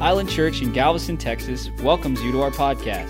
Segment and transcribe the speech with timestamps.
[0.00, 3.08] Island Church in Galveston, Texas welcomes you to our podcast.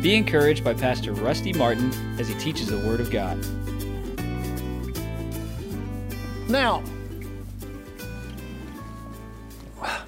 [0.00, 3.36] Be encouraged by Pastor Rusty Martin as he teaches the Word of God.
[6.48, 6.84] Now,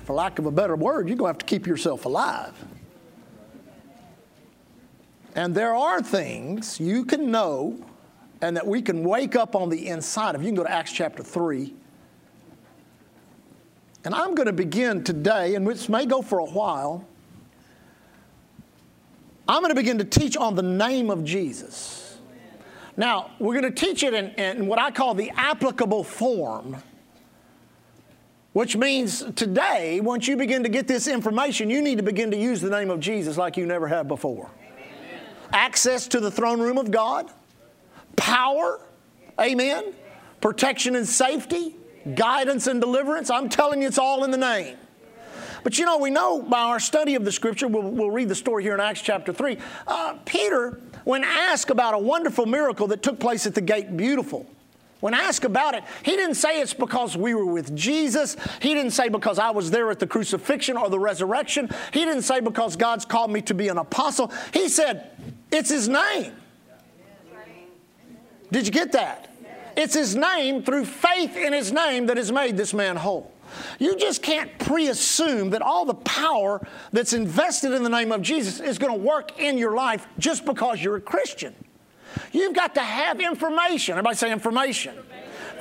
[0.05, 2.54] for lack of a better word, you're going to have to keep yourself alive.
[5.34, 7.84] And there are things you can know
[8.41, 10.43] and that we can wake up on the inside of.
[10.43, 11.75] You can go to Acts chapter 3.
[14.05, 17.07] And I'm going to begin today, and which may go for a while.
[19.46, 22.18] I'm going to begin to teach on the name of Jesus.
[22.96, 26.77] Now, we're going to teach it in, in what I call the applicable form,
[28.53, 32.36] which means today, once you begin to get this information, you need to begin to
[32.36, 34.50] use the name of Jesus like you never have before.
[34.69, 35.20] Amen.
[35.53, 37.30] Access to the throne room of God,
[38.16, 38.80] power,
[39.41, 39.94] amen,
[40.41, 41.77] protection and safety,
[42.15, 43.31] guidance and deliverance.
[43.31, 44.77] I'm telling you, it's all in the name.
[45.62, 48.34] But you know, we know by our study of the scripture, we'll, we'll read the
[48.34, 49.59] story here in Acts chapter 3.
[49.86, 54.47] Uh, Peter, when asked about a wonderful miracle that took place at the gate, beautiful,
[55.00, 58.37] when asked about it, he didn't say it's because we were with Jesus.
[58.61, 61.69] He didn't say because I was there at the crucifixion or the resurrection.
[61.92, 64.33] He didn't say because God's called me to be an apostle.
[64.53, 65.11] He said,
[65.50, 66.33] it's his name.
[68.53, 69.31] Did you get that?
[69.77, 73.33] It's his name through faith in his name that has made this man whole.
[73.78, 78.23] You just can't pre assume that all the power that's invested in the name of
[78.23, 81.55] Jesus is going to work in your life just because you're a Christian.
[82.33, 83.93] You've got to have information.
[83.93, 84.97] Everybody say information.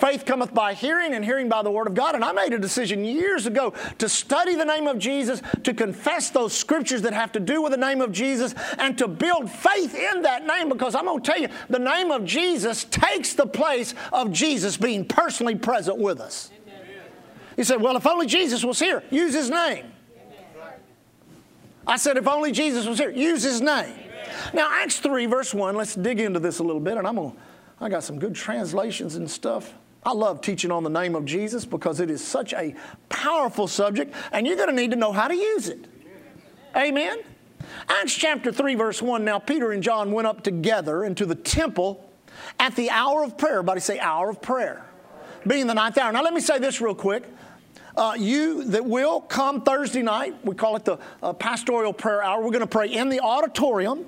[0.01, 2.15] Faith cometh by hearing, and hearing by the Word of God.
[2.15, 6.31] And I made a decision years ago to study the name of Jesus, to confess
[6.31, 9.93] those scriptures that have to do with the name of Jesus, and to build faith
[9.93, 13.45] in that name because I'm going to tell you, the name of Jesus takes the
[13.45, 16.49] place of Jesus being personally present with us.
[17.55, 19.85] You said, well, if only Jesus was here, use his name.
[21.85, 23.93] I said, if only Jesus was here, use his name.
[24.51, 27.33] Now, Acts 3, verse 1, let's dig into this a little bit, and I'm going
[27.33, 27.37] to,
[27.79, 29.75] I got some good translations and stuff.
[30.03, 32.75] I love teaching on the name of Jesus because it is such a
[33.09, 35.85] powerful subject, and you're going to need to know how to use it.
[36.75, 37.19] Amen?
[37.87, 39.23] Acts chapter 3, verse 1.
[39.23, 42.09] Now, Peter and John went up together into the temple
[42.59, 43.53] at the hour of prayer.
[43.55, 44.85] Everybody say, hour of prayer.
[45.45, 46.11] Being the ninth hour.
[46.11, 47.23] Now, let me say this real quick.
[47.95, 52.41] Uh, you that will come Thursday night, we call it the uh, pastoral prayer hour.
[52.41, 54.05] We're going to pray in the auditorium.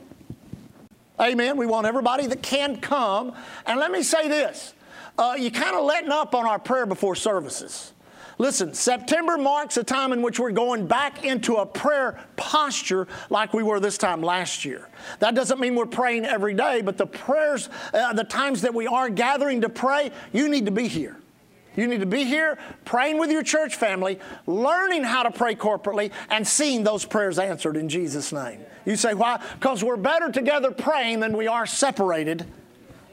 [1.19, 1.57] Amen.
[1.57, 3.33] We want everybody that can come.
[3.65, 4.73] And let me say this
[5.17, 7.93] uh, you're kind of letting up on our prayer before services.
[8.37, 13.53] Listen, September marks a time in which we're going back into a prayer posture like
[13.53, 14.89] we were this time last year.
[15.19, 18.87] That doesn't mean we're praying every day, but the prayers, uh, the times that we
[18.87, 21.17] are gathering to pray, you need to be here.
[21.75, 26.11] You need to be here praying with your church family, learning how to pray corporately,
[26.29, 28.59] and seeing those prayers answered in Jesus' name.
[28.85, 29.41] You say, why?
[29.59, 32.45] Because we're better together praying than we are separated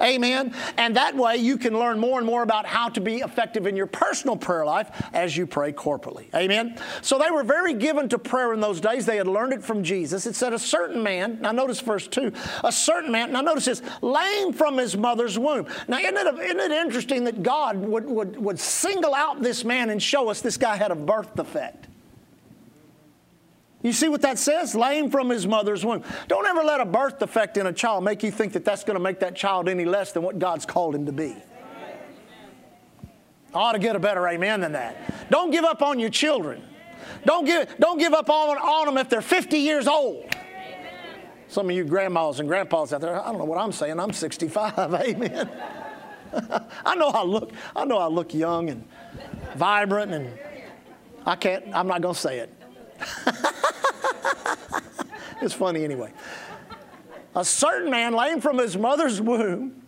[0.03, 0.55] Amen.
[0.77, 3.77] And that way you can learn more and more about how to be effective in
[3.77, 6.33] your personal prayer life as you pray corporately.
[6.35, 6.79] Amen.
[7.03, 9.07] So they were very given to prayer in those days.
[9.07, 10.27] They had learned it from Jesus.
[10.27, 12.33] It said, A certain man, now notice verse 2,
[12.65, 15.67] a certain man, now notice this, lame from his mother's womb.
[15.89, 19.91] Now, isn't it, isn't it interesting that God would, would, would single out this man
[19.91, 21.90] and show us this guy had a birth defect?
[23.83, 24.75] You see what that says?
[24.75, 26.05] Lame from his mother's womb.
[26.29, 28.97] Don't ever let a birth defect in a child make you think that that's going
[28.97, 31.35] to make that child any less than what God's called him to be.
[33.55, 35.31] I ought to get a better amen than that.
[35.31, 36.63] Don't give up on your children.
[37.25, 40.25] Don't give, don't give up on, on them if they're 50 years old.
[41.49, 43.99] Some of you grandmas and grandpas out there, I don't know what I'm saying.
[43.99, 44.95] I'm 65.
[44.95, 45.51] Amen.
[46.85, 48.87] I know I look, I know I look young and
[49.57, 50.39] vibrant and
[51.27, 52.55] I can't, I'm not going to say it.
[55.43, 56.13] it's funny anyway.
[57.35, 59.83] A certain man, lame from his mother's womb,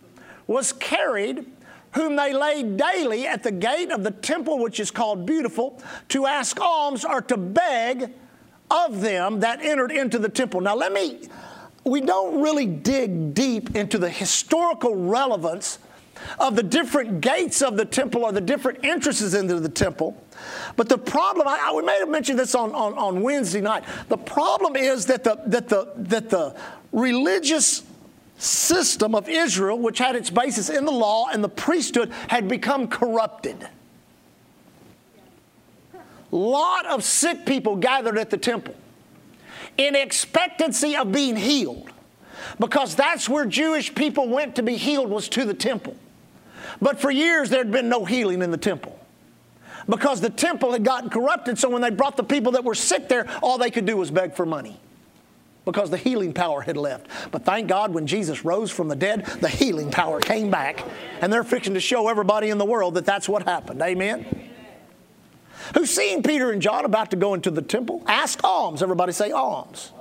[0.47, 1.45] was carried,
[1.93, 6.25] whom they laid daily at the gate of the temple, which is called Beautiful, to
[6.25, 8.13] ask alms or to beg
[8.71, 10.61] of them that entered into the temple.
[10.61, 11.27] Now, let me,
[11.83, 15.79] we don't really dig deep into the historical relevance
[16.39, 20.21] of the different gates of the temple or the different entrances into the temple.
[20.75, 23.83] But the problem, I, we may have mentioned this on, on, on Wednesday night.
[24.09, 26.55] The problem is that the, that, the, that the
[26.91, 27.83] religious
[28.37, 32.87] system of Israel, which had its basis in the law and the priesthood, had become
[32.87, 33.67] corrupted.
[36.31, 38.75] Lot of sick people gathered at the temple
[39.77, 41.89] in expectancy of being healed
[42.59, 45.95] because that's where Jewish people went to be healed was to the temple.
[46.81, 48.99] But for years there had been no healing in the temple.
[49.87, 51.57] because the temple had gotten corrupted.
[51.57, 54.11] So when they brought the people that were sick there, all they could do was
[54.11, 54.79] beg for money
[55.65, 57.07] because the healing power had left.
[57.31, 60.83] But thank God when Jesus rose from the dead, the healing power came back.
[61.21, 63.81] And they're fixing to show everybody in the world that that's what happened.
[63.81, 64.25] Amen?
[65.75, 68.03] Who's seen Peter and John about to go into the temple?
[68.05, 68.83] Ask alms.
[68.83, 69.93] Everybody say alms.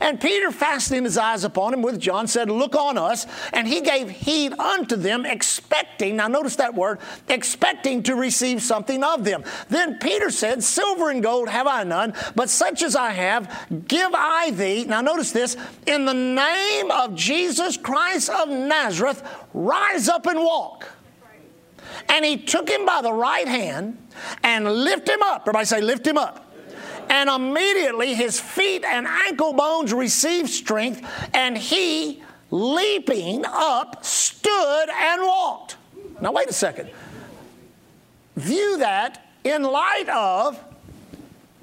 [0.00, 3.26] And Peter, fastening his eyes upon him with John, said, Look on us.
[3.52, 6.98] And he gave heed unto them, expecting, now notice that word,
[7.28, 9.44] expecting to receive something of them.
[9.68, 14.10] Then Peter said, Silver and gold have I none, but such as I have, give
[14.14, 14.84] I thee.
[14.84, 15.56] Now notice this,
[15.86, 19.22] in the name of Jesus Christ of Nazareth,
[19.54, 20.86] rise up and walk.
[22.08, 23.98] And he took him by the right hand
[24.42, 25.42] and lift him up.
[25.42, 26.49] Everybody say, lift him up
[27.10, 31.04] and immediately his feet and ankle bones received strength,
[31.34, 32.22] and he,
[32.52, 35.76] leaping up, stood and walked.
[36.20, 36.88] Now, wait a second.
[38.36, 40.62] View that in light of,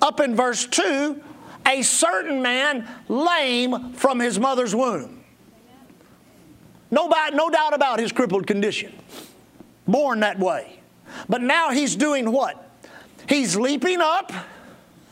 [0.01, 1.23] up in verse 2,
[1.65, 5.23] a certain man lame from his mother's womb.
[6.91, 8.93] No, no doubt about his crippled condition.
[9.87, 10.79] Born that way.
[11.29, 12.63] But now he's doing what?
[13.29, 14.31] He's leaping up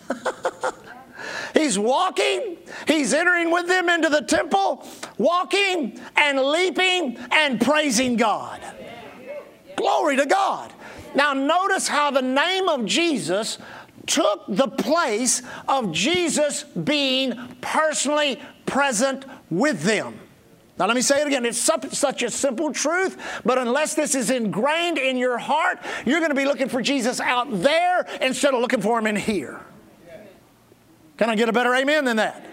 [1.54, 4.86] He's walking, he's entering with them into the temple,
[5.18, 8.62] walking and leaping and praising God.
[9.78, 10.74] Glory to God.
[11.16, 13.58] Now, notice how the name of Jesus
[14.06, 20.20] took the place of Jesus being personally present with them.
[20.78, 21.46] Now, let me say it again.
[21.46, 26.32] It's such a simple truth, but unless this is ingrained in your heart, you're going
[26.32, 29.62] to be looking for Jesus out there instead of looking for him in here.
[31.18, 32.46] Can I get a better amen than that?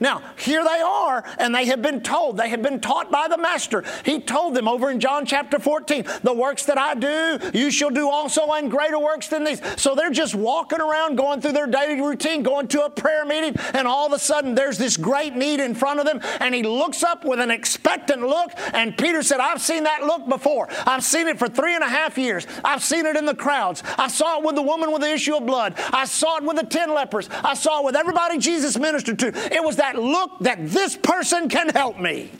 [0.00, 3.38] Now, here they are, and they have been told, they have been taught by the
[3.38, 3.84] Master.
[4.04, 7.90] He told them over in John chapter 14, the works that I do, you shall
[7.90, 9.60] do also, and greater works than these.
[9.80, 13.54] So they're just walking around, going through their daily routine, going to a prayer meeting,
[13.74, 16.62] and all of a sudden there's this great need in front of them, and he
[16.62, 20.68] looks up with an expectant look, and Peter said, I've seen that look before.
[20.86, 22.46] I've seen it for three and a half years.
[22.64, 23.82] I've seen it in the crowds.
[23.98, 25.74] I saw it with the woman with the issue of blood.
[25.92, 27.28] I saw it with the ten lepers.
[27.42, 29.28] I saw it with everybody Jesus ministered to.
[29.54, 32.30] It was that look that this person can help me.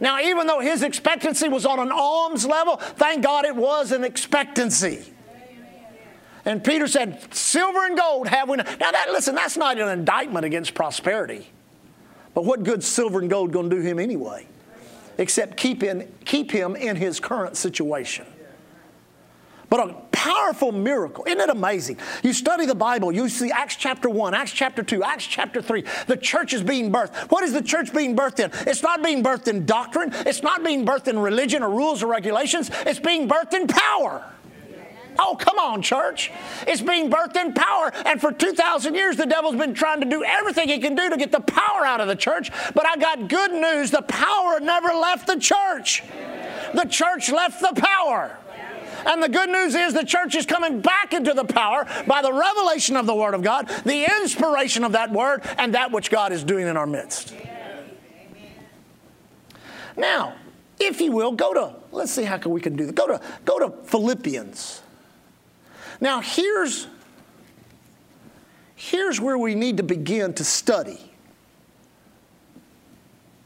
[0.00, 4.04] Now, even though his expectancy was on an alms level, thank God it was an
[4.04, 5.12] expectancy.
[6.44, 8.56] And Peter said, Silver and gold have we.
[8.56, 11.48] Now, that, listen, that's not an indictment against prosperity.
[12.34, 14.46] But what good silver and gold going to do him anyway?
[15.18, 18.26] Except keep, in, keep him in his current situation.
[19.68, 19.94] But a
[20.26, 21.24] powerful miracle.
[21.26, 21.98] Isn't it amazing?
[22.22, 25.84] You study the Bible, you see Acts chapter 1, Acts chapter 2, Acts chapter 3.
[26.06, 27.14] The church is being birthed.
[27.30, 28.50] What is the church being birthed in?
[28.68, 32.08] It's not being birthed in doctrine, it's not being birthed in religion or rules or
[32.08, 34.24] regulations, it's being birthed in power.
[35.18, 36.30] Oh, come on, church.
[36.66, 37.90] It's being birthed in power.
[38.04, 41.16] And for 2,000 years, the devil's been trying to do everything he can do to
[41.16, 42.50] get the power out of the church.
[42.74, 46.02] But I got good news the power never left the church,
[46.74, 48.36] the church left the power.
[49.06, 52.32] And the good news is the church is coming back into the power by the
[52.32, 56.32] revelation of the Word of God, the inspiration of that Word, and that which God
[56.32, 57.34] is doing in our midst.
[59.96, 60.34] Now,
[60.78, 62.92] if you will, go to, let's see how can we can do this.
[62.92, 64.82] Go to, go to Philippians.
[66.00, 66.88] Now, here's,
[68.74, 71.05] here's where we need to begin to study.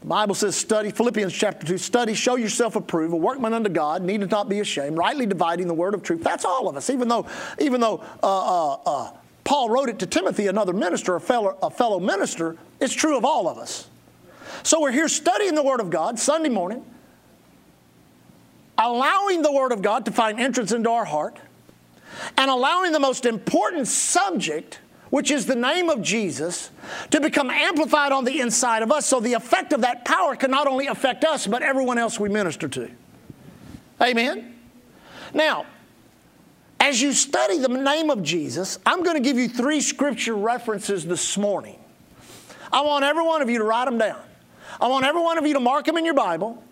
[0.01, 4.01] The Bible says, study, Philippians chapter 2, study, show yourself approved, a workman unto God,
[4.01, 6.23] needeth not be ashamed, rightly dividing the word of truth.
[6.23, 7.27] That's all of us, even though,
[7.59, 9.11] even though uh, uh, uh,
[9.43, 13.23] Paul wrote it to Timothy, another minister, a fellow, a fellow minister, it's true of
[13.23, 13.87] all of us.
[14.63, 16.83] So we're here studying the Word of God Sunday morning,
[18.79, 21.37] allowing the Word of God to find entrance into our heart,
[22.37, 24.79] and allowing the most important subject
[25.11, 26.71] which is the name of Jesus,
[27.11, 30.49] to become amplified on the inside of us so the effect of that power can
[30.49, 32.89] not only affect us, but everyone else we minister to.
[34.01, 34.55] Amen?
[35.33, 35.65] Now,
[36.79, 41.05] as you study the name of Jesus, I'm going to give you three scripture references
[41.05, 41.77] this morning.
[42.71, 44.19] I want every one of you to write them down.
[44.79, 46.63] I want every one of you to mark them in your Bible.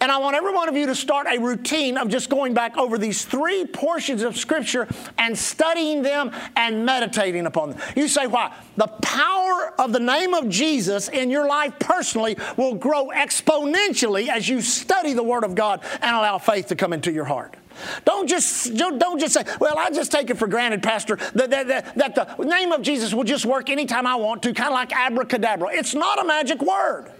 [0.00, 2.76] And I want every one of you to start a routine of just going back
[2.76, 4.86] over these three portions of Scripture
[5.18, 7.80] and studying them and meditating upon them.
[7.96, 8.54] You say, why?
[8.76, 14.48] The power of the name of Jesus in your life personally will grow exponentially as
[14.48, 17.56] you study the Word of God and allow faith to come into your heart.
[18.04, 21.68] Don't just, don't just say, well, I just take it for granted, Pastor, that, that,
[21.68, 24.74] that, that the name of Jesus will just work anytime I want to, kind of
[24.74, 25.68] like abracadabra.
[25.72, 27.12] It's not a magic word.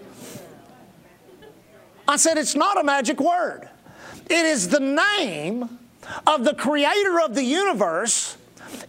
[2.09, 3.69] I said, it's not a magic word.
[4.31, 5.79] It is the name
[6.27, 8.38] of the creator of the universe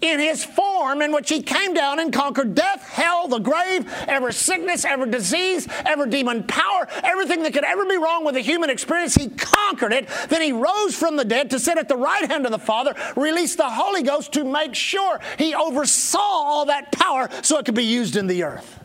[0.01, 4.33] in his form in which he came down and conquered death, hell, the grave, every
[4.33, 8.69] sickness, every disease, every demon power, everything that could ever be wrong with the human
[8.69, 10.07] experience, he conquered it.
[10.29, 12.95] Then he rose from the dead to sit at the right hand of the Father,
[13.15, 17.75] released the Holy Ghost to make sure he oversaw all that power so it could
[17.75, 18.79] be used in the earth.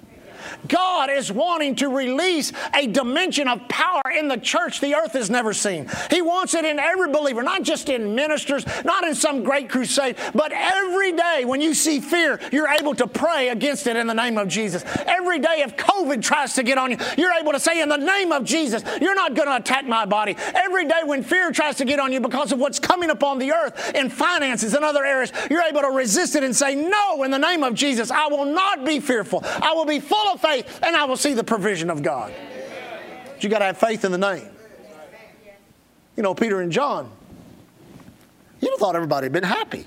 [0.68, 5.30] God is wanting to release a dimension of power in the church the earth has
[5.30, 5.88] never seen.
[6.10, 10.16] He wants it in every believer, not just in ministers, not in some great crusade,
[10.34, 14.14] but every day when you see fear, you're able to pray against it in the
[14.14, 14.84] name of Jesus.
[15.06, 17.96] Every day if COVID tries to get on you, you're able to say, In the
[17.96, 20.36] name of Jesus, you're not going to attack my body.
[20.54, 23.52] Every day when fear tries to get on you because of what's coming upon the
[23.52, 27.30] earth in finances and other areas, you're able to resist it and say, No, in
[27.30, 29.42] the name of Jesus, I will not be fearful.
[29.44, 32.32] I will be full of faith and I will see the provision of God.
[33.26, 34.48] But you got to have faith in the name.
[36.16, 37.10] You know, Peter and John,
[38.60, 39.86] you'd have thought everybody had been happy.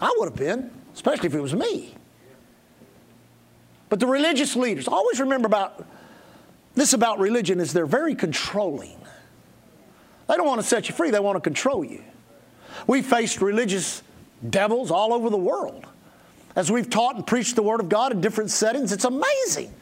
[0.00, 1.94] I would have been, especially if it was me.
[3.88, 5.84] But the religious leaders, always remember about
[6.74, 8.96] this about religion is they're very controlling.
[10.28, 12.02] They don't want to set you free, they want to control you.
[12.86, 14.02] We faced religious
[14.48, 15.86] devils all over the world.
[16.56, 19.72] As we've taught and preached the Word of God in different settings, it's amazing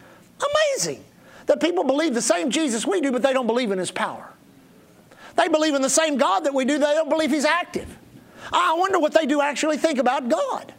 [0.42, 1.04] Amazing
[1.46, 4.28] that people believe the same Jesus we do, but they don't believe in his power.
[5.37, 7.99] They believe in the same God that we do, they don't believe he's active.
[8.52, 10.72] I wonder what they do actually think about God.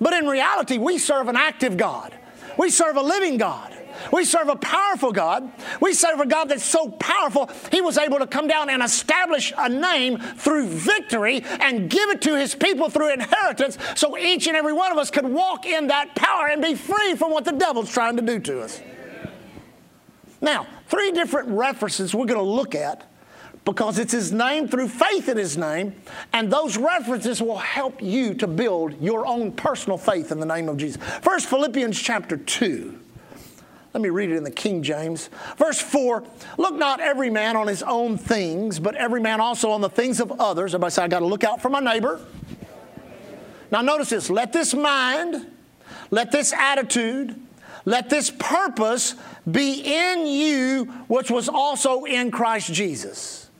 [0.00, 2.14] But in reality, we serve an active God.
[2.58, 3.76] We serve a living God.
[4.12, 5.50] We serve a powerful God.
[5.80, 9.52] We serve a God that's so powerful, He was able to come down and establish
[9.56, 14.56] a name through victory and give it to His people through inheritance so each and
[14.56, 17.52] every one of us could walk in that power and be free from what the
[17.52, 18.80] devil's trying to do to us.
[20.40, 23.08] Now, three different references we're going to look at
[23.64, 25.94] because it's His name through faith in His name,
[26.32, 30.68] and those references will help you to build your own personal faith in the name
[30.68, 31.02] of Jesus.
[31.20, 32.98] First, Philippians chapter 2.
[33.98, 35.28] Let me read it in the King James.
[35.56, 36.22] Verse 4
[36.56, 40.20] Look not every man on his own things, but every man also on the things
[40.20, 40.72] of others.
[40.72, 42.20] Everybody say, I got to look out for my neighbor.
[43.72, 45.50] Now, notice this let this mind,
[46.12, 47.34] let this attitude,
[47.84, 49.16] let this purpose
[49.50, 53.50] be in you, which was also in Christ Jesus,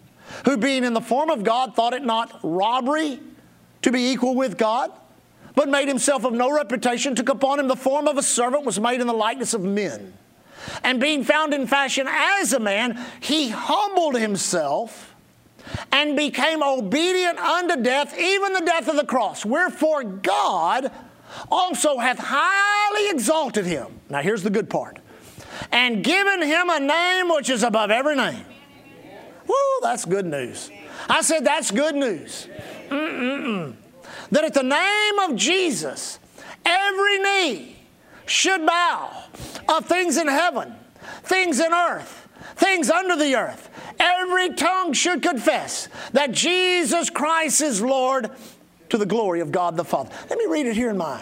[0.45, 3.19] who being in the form of God thought it not robbery
[3.83, 4.93] to be equal with God,
[5.57, 8.79] but made himself of no reputation, took upon him the form of a servant, was
[8.79, 10.15] made in the likeness of men.
[10.83, 15.15] And being found in fashion as a man, he humbled himself
[15.93, 19.45] and became obedient unto death, even the death of the cross.
[19.45, 20.91] Wherefore God
[21.51, 23.87] also hath highly exalted him.
[24.09, 24.99] Now here's the good part.
[25.73, 28.45] And given him a name which is above every name.
[29.47, 30.71] Woo, that's good news.
[31.09, 32.49] I said that's good news.
[32.89, 33.75] Mm-mm-mm.
[34.31, 36.19] That at the name of Jesus,
[36.65, 37.78] every knee
[38.29, 39.25] should bow
[39.69, 40.75] of things in heaven,
[41.23, 43.71] things in earth, things under the earth.
[43.99, 48.31] Every tongue should confess that Jesus Christ is Lord
[48.91, 50.11] to the glory of God the Father.
[50.31, 51.19] Let me read it here in my.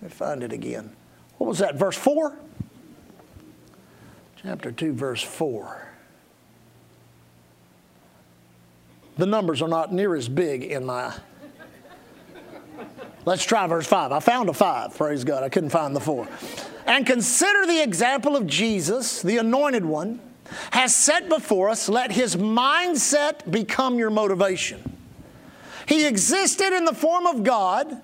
[0.00, 0.94] Let me find it again.
[1.38, 2.38] What was that, verse 4?
[4.42, 5.88] Chapter 2, verse 4.
[9.16, 11.14] The numbers are not near as big in my
[13.26, 14.12] Let's try verse 5.
[14.12, 15.42] I found a 5, praise God.
[15.42, 16.28] I couldn't find the 4.
[16.86, 20.20] And consider the example of Jesus, the anointed one,
[20.72, 21.88] has set before us.
[21.88, 24.98] Let his mindset become your motivation.
[25.86, 28.00] He existed in the form of God,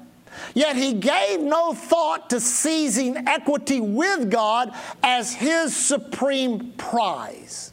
[0.55, 7.73] yet he gave no thought to seizing equity with God as his supreme prize.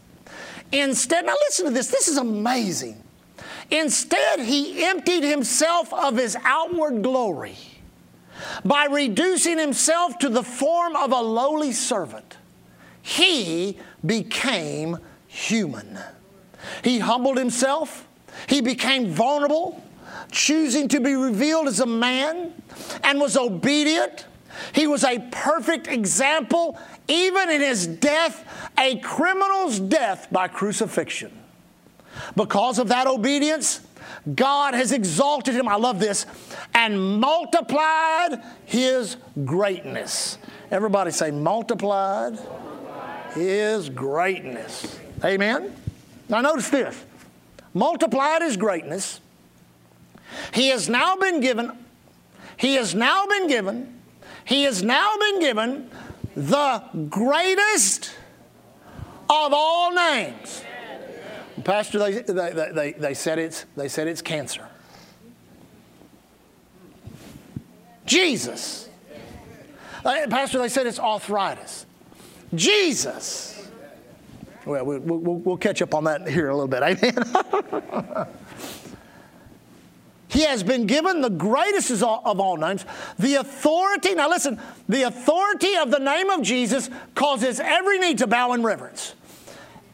[0.72, 3.02] Instead, now listen to this, this is amazing.
[3.70, 7.58] Instead, he emptied himself of his outward glory
[8.64, 12.38] by reducing himself to the form of a lowly servant.
[13.02, 14.98] He became
[15.28, 16.00] human.
[16.84, 18.08] He humbled himself,
[18.48, 19.84] he became vulnerable,
[20.32, 22.54] choosing to be revealed as a man,
[23.04, 24.26] and was obedient.
[24.74, 28.46] He was a perfect example, even in his death,
[28.78, 31.32] a criminal's death by crucifixion.
[32.36, 33.82] Because of that obedience,
[34.36, 36.26] God has exalted him, I love this,
[36.74, 40.38] and multiplied his greatness.
[40.72, 42.38] Everybody say, multiplied,
[43.34, 45.00] his greatness.
[45.24, 45.74] Amen?
[46.30, 47.06] Now, notice this
[47.74, 49.22] multiplied his greatness.
[50.54, 51.72] He has now been given,
[52.58, 54.02] he has now been given,
[54.46, 55.90] he has now been given
[56.36, 58.16] the greatest
[59.30, 60.64] of all names
[61.68, 64.66] Pastor, they, they, they, they, said it's, they said it's cancer.
[68.06, 68.88] Jesus.
[70.06, 71.86] Uh, Pastor, they said it's arthritis.
[72.56, 73.70] Jesus.
[74.66, 76.84] Well, we'll, we'll, we'll catch up on that here a little bit.
[77.84, 78.28] Amen.
[80.30, 82.86] He has been given the greatest of all names,
[83.20, 84.16] the authority.
[84.16, 84.58] Now, listen,
[84.88, 89.16] the authority of the name of Jesus causes every knee to bow in reverence.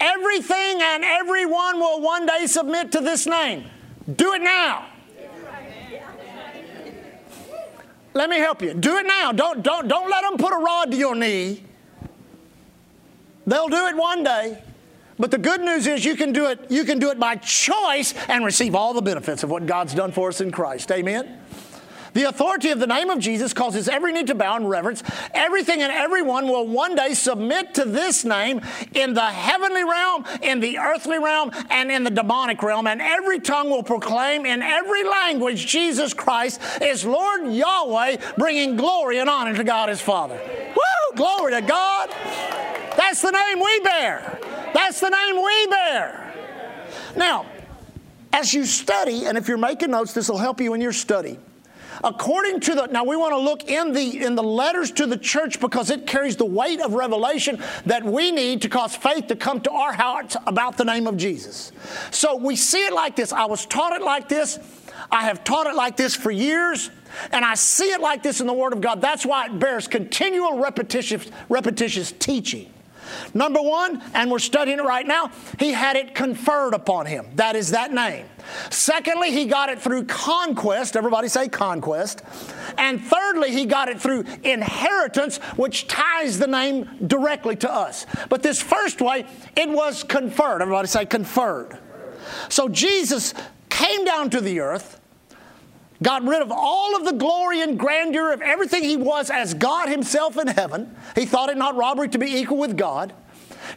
[0.03, 3.63] Everything and everyone will one day submit to this name.
[4.17, 4.87] Do it now.
[8.13, 8.73] Let me help you.
[8.73, 9.31] Do it now.
[9.31, 11.63] Don't, don't, don't let them put a rod to your knee.
[13.47, 14.61] They'll do it one day.
[15.17, 18.13] But the good news is you can do it, you can do it by choice
[18.27, 20.91] and receive all the benefits of what God's done for us in Christ.
[20.91, 21.39] Amen.
[22.13, 25.03] The authority of the name of Jesus causes every need to bow in reverence.
[25.33, 28.61] Everything and everyone will one day submit to this name
[28.93, 32.87] in the heavenly realm, in the earthly realm, and in the demonic realm.
[32.87, 39.19] And every tongue will proclaim in every language Jesus Christ is Lord Yahweh, bringing glory
[39.19, 40.39] and honor to God his Father.
[40.75, 41.17] Woo!
[41.17, 42.09] Glory to God.
[42.95, 44.39] That's the name we bear.
[44.73, 46.33] That's the name we bear.
[47.15, 47.45] Now,
[48.31, 51.37] as you study, and if you're making notes, this will help you in your study.
[52.03, 55.17] According to the now we want to look in the in the letters to the
[55.17, 59.35] church because it carries the weight of revelation that we need to cause faith to
[59.35, 61.71] come to our hearts about the name of Jesus.
[62.11, 63.31] So we see it like this.
[63.31, 64.59] I was taught it like this.
[65.11, 66.89] I have taught it like this for years.
[67.31, 68.99] And I see it like this in the Word of God.
[68.99, 72.72] That's why it bears continual repetitious, repetitious teaching.
[73.33, 77.27] Number one, and we're studying it right now, he had it conferred upon him.
[77.35, 78.25] That is that name.
[78.69, 80.95] Secondly, he got it through conquest.
[80.95, 82.21] Everybody say conquest.
[82.77, 88.05] And thirdly, he got it through inheritance, which ties the name directly to us.
[88.29, 90.61] But this first way, it was conferred.
[90.61, 91.77] Everybody say conferred.
[92.49, 93.33] So Jesus
[93.69, 94.99] came down to the earth
[96.03, 99.89] got rid of all of the glory and grandeur of everything he was as God
[99.89, 100.95] himself in heaven.
[101.15, 103.13] He thought it not robbery to be equal with God.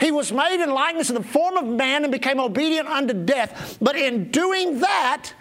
[0.00, 3.78] He was made in likeness of the form of man and became obedient unto death.
[3.80, 5.32] But in doing that,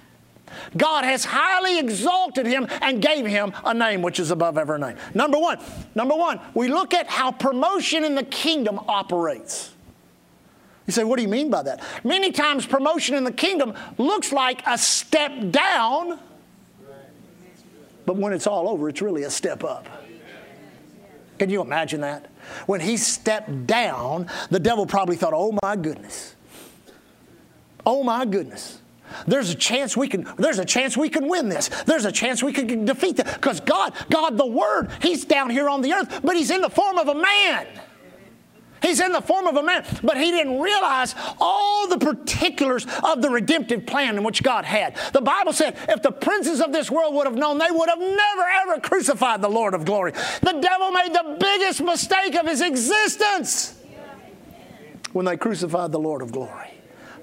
[0.77, 4.95] God has highly exalted him and gave him a name which is above every name.
[5.13, 5.59] Number one,
[5.95, 9.71] number one, we look at how promotion in the kingdom operates.
[10.85, 11.83] You say, what do you mean by that?
[12.03, 16.19] Many times, promotion in the kingdom looks like a step down
[18.05, 19.87] but when it's all over, it's really a step up.
[21.37, 22.29] Can you imagine that?
[22.65, 26.35] When he stepped down, the devil probably thought, oh my goodness.
[27.85, 28.79] Oh my goodness.
[29.27, 31.69] There's a chance we can there's a chance we can win this.
[31.85, 33.35] There's a chance we can defeat that.
[33.35, 36.69] Because God, God the Word, He's down here on the earth, but He's in the
[36.69, 37.67] form of a man.
[38.85, 43.21] He's in the form of a man, but he didn't realize all the particulars of
[43.21, 44.95] the redemptive plan in which God had.
[45.11, 47.99] The Bible said if the princes of this world would have known, they would have
[47.99, 50.11] never ever crucified the Lord of glory.
[50.11, 53.75] The devil made the biggest mistake of his existence
[55.13, 56.74] when they crucified the Lord of glory.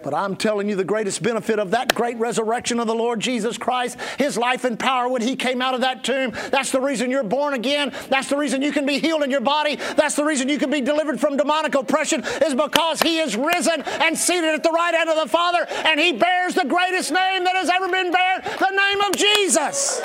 [0.02, 3.56] But I'm telling you, the greatest benefit of that great resurrection of the Lord Jesus
[3.56, 7.10] Christ, His life and power when He came out of that tomb, that's the reason
[7.10, 7.92] you're born again.
[8.08, 9.76] That's the reason you can be healed in your body.
[9.76, 13.82] That's the reason you can be delivered from demonic oppression, is because He is risen
[13.82, 17.44] and seated at the right hand of the Father, and He bears the greatest name
[17.44, 20.02] that has ever been bared, the name of Jesus.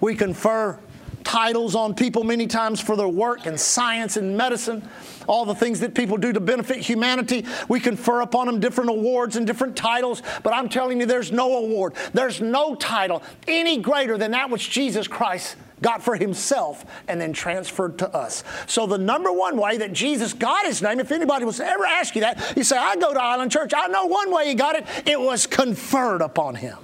[0.00, 0.78] We confer
[1.26, 4.88] titles on people many times for their work in science and medicine
[5.26, 7.44] all the things that people do to benefit humanity.
[7.68, 11.56] We confer upon them different awards and different titles, but I'm telling you, there's no
[11.56, 17.20] award, there's no title any greater than that which Jesus Christ got for himself and
[17.20, 18.44] then transferred to us.
[18.68, 22.14] So, the number one way that Jesus got his name, if anybody was ever ask
[22.14, 23.72] you that, you say, I go to Island Church.
[23.76, 26.78] I know one way he got it, it was conferred upon him.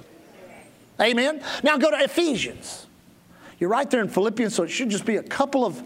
[1.01, 1.41] Amen.
[1.63, 2.82] Now go to Ephesians.
[3.59, 5.81] You're right there in Philippians, so it should just be a couple of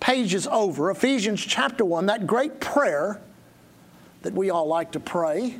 [0.00, 3.20] pages over, Ephesians chapter 1, that great prayer
[4.22, 5.56] that we all like to pray.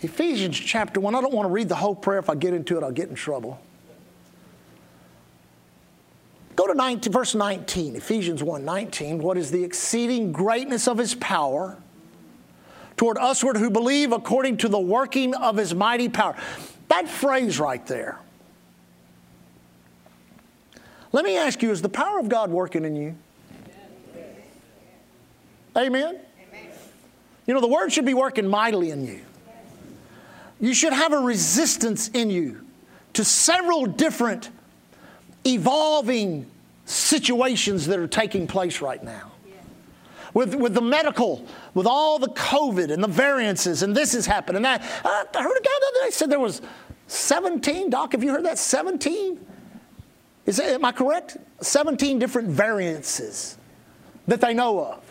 [0.00, 2.18] Ephesians chapter 1, I don't want to read the whole prayer.
[2.18, 3.60] If I get into it, I'll get in trouble.
[6.56, 9.22] Go to 19, verse 19, Ephesians 1 19.
[9.22, 11.76] What is the exceeding greatness of his power
[12.96, 16.36] toward usward who believe according to the working of his mighty power?
[16.88, 18.18] That phrase right there
[21.12, 23.16] let me ask you is the power of God working in you?
[25.76, 26.18] Amen?
[27.46, 29.20] You know, the word should be working mightily in you.
[30.60, 32.64] You should have a resistance in you
[33.14, 34.50] to several different
[35.44, 36.46] evolving
[36.84, 39.32] situations that are taking place right now.
[40.34, 41.44] with, with the medical,
[41.74, 44.82] with all the COVID and the variances, and this has happened and that.
[45.04, 46.62] I heard a guy the other day said there was
[47.08, 48.58] 17, Doc, have you heard that?
[48.58, 49.44] 17?
[50.46, 51.36] Is am I correct?
[51.60, 53.56] 17 different variances
[54.26, 55.04] that they know of.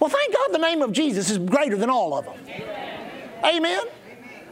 [0.00, 2.38] Well, thank God the name of Jesus is greater than all of them.
[2.48, 3.10] Amen.
[3.44, 3.80] Amen.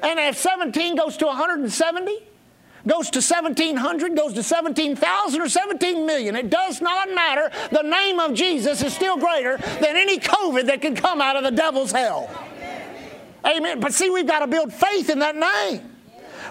[0.03, 2.19] And if 17 goes to 170,
[2.87, 7.51] goes to 1700, goes to 17,000 or 17 million, it does not matter.
[7.71, 11.45] The name of Jesus is still greater than any COVID that can come out of
[11.45, 12.31] the devil's hell.
[13.47, 13.81] Amen.
[13.81, 15.94] But see, we've got to build faith in that name.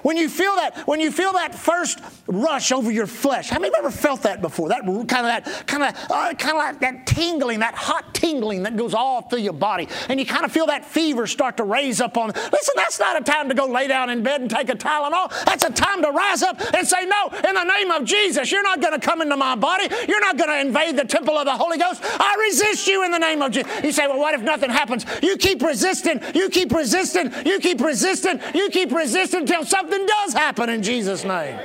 [0.04, 3.70] When you feel that, when you feel that first rush over your flesh, how many
[3.70, 4.70] of you ever felt that before?
[4.70, 8.64] That kind of that kind of uh, kind of like that tingling, that hot tingling
[8.64, 11.64] that goes all through your body, and you kind of feel that fever start to
[11.64, 12.28] raise up on.
[12.28, 15.30] Listen, that's not a time to go lay down in bed and take a Tylenol.
[15.46, 18.64] That's a time to rise up and say, "No, in the name of Jesus, you're
[18.64, 19.88] not going to come into my body.
[20.08, 22.02] You're not going to invade the temple of the Holy Ghost.
[22.04, 25.06] I resist you in the name of Jesus." You say, "Well, what if nothing happens?"
[25.22, 26.22] You keep resisting.
[26.36, 27.32] You keep resisting.
[27.46, 28.42] You keep resisting.
[28.54, 31.60] You keep resisting until something something does happen in Jesus' name.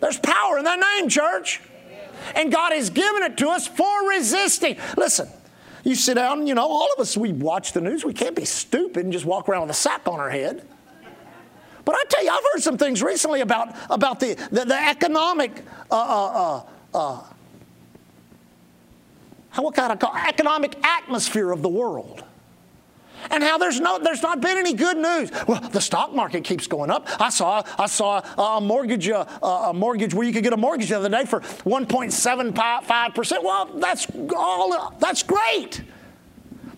[0.00, 1.60] There's power in that name, church.
[2.34, 4.76] And God has given it to us for resisting.
[4.96, 5.28] Listen,
[5.84, 8.04] you sit down, you know, all of us, we watch the news.
[8.04, 10.66] We can't be stupid and just walk around with a sack on our head.
[11.84, 15.64] But I tell you, I've heard some things recently about, about the, the, the economic,
[15.90, 16.62] uh, uh,
[16.94, 17.22] uh, uh
[19.62, 22.22] what kind of economic atmosphere of the world
[23.30, 25.30] and how there's no there's not been any good news.
[25.46, 27.08] Well, the stock market keeps going up.
[27.20, 28.20] I saw I saw
[28.56, 31.40] a mortgage uh, a mortgage where you could get a mortgage the other day for
[31.40, 33.44] 1.75 percent.
[33.44, 35.82] Well, that's all that's great.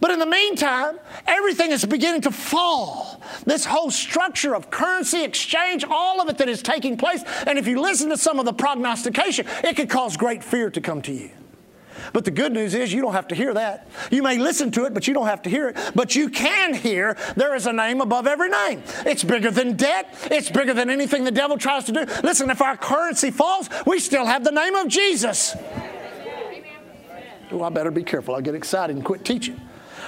[0.00, 3.22] But in the meantime, everything is beginning to fall.
[3.44, 7.22] This whole structure of currency exchange, all of it that is taking place.
[7.46, 10.81] And if you listen to some of the prognostication, it could cause great fear to
[10.81, 11.31] come to you.
[12.12, 13.88] But the good news is you don't have to hear that.
[14.10, 15.76] You may listen to it, but you don't have to hear it.
[15.94, 18.82] But you can hear there is a name above every name.
[19.06, 22.06] It's bigger than debt, it's bigger than anything the devil tries to do.
[22.22, 25.56] Listen, if our currency falls, we still have the name of Jesus.
[27.52, 28.34] Oh, I better be careful.
[28.34, 29.60] I'll get excited and quit teaching.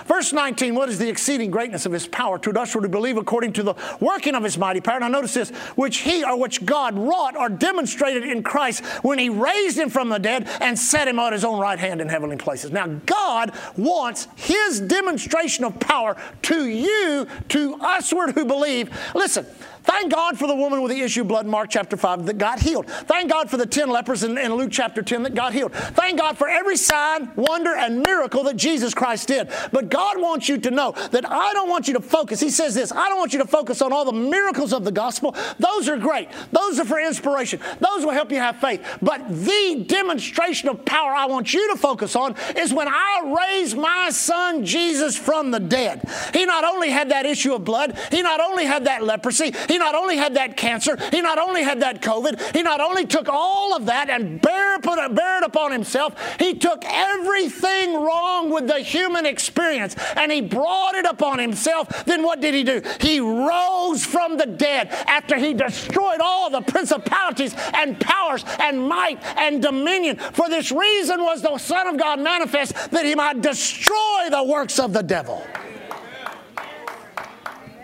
[0.06, 3.52] Verse 19, what is the exceeding greatness of his power to us who believe according
[3.54, 5.00] to the working of his mighty power?
[5.00, 9.28] Now notice this, which he or which God wrought or demonstrated in Christ when he
[9.28, 12.36] raised him from the dead and set him on his own right hand in heavenly
[12.36, 12.70] places.
[12.70, 18.90] Now God wants his demonstration of power to you, to usward who believe.
[19.14, 19.46] Listen,
[19.82, 22.38] Thank God for the woman with the issue of blood in Mark chapter 5 that
[22.38, 22.88] got healed.
[22.88, 25.72] Thank God for the 10 lepers in, in, Luke chapter 10 that got healed.
[25.72, 29.50] Thank God for every sign, wonder, and miracle that Jesus Christ did.
[29.72, 32.40] But God wants you to know that I don't want you to focus.
[32.40, 34.92] He says this I don't want you to focus on all the miracles of the
[34.92, 35.34] gospel.
[35.58, 38.84] Those are great, those are for inspiration, those will help you have faith.
[39.00, 43.74] But the demonstration of power I want you to focus on is when I raise
[43.74, 46.02] my son Jesus from the dead.
[46.32, 49.78] He not only had that issue of blood, he not only had that leprosy, he
[49.78, 53.26] not only had that cancer, he not only had that COVID, he not only took
[53.30, 58.66] all of that and bear, put bear it upon himself, he took everything wrong with
[58.66, 62.04] the human experience and he brought it upon himself.
[62.04, 62.82] Then what did he do?
[63.00, 69.24] He rose from the dead after he destroyed all the principalities and powers and might
[69.38, 70.18] and dominion.
[70.18, 74.78] For this reason was the Son of God manifest that he might destroy the works
[74.78, 75.42] of the devil.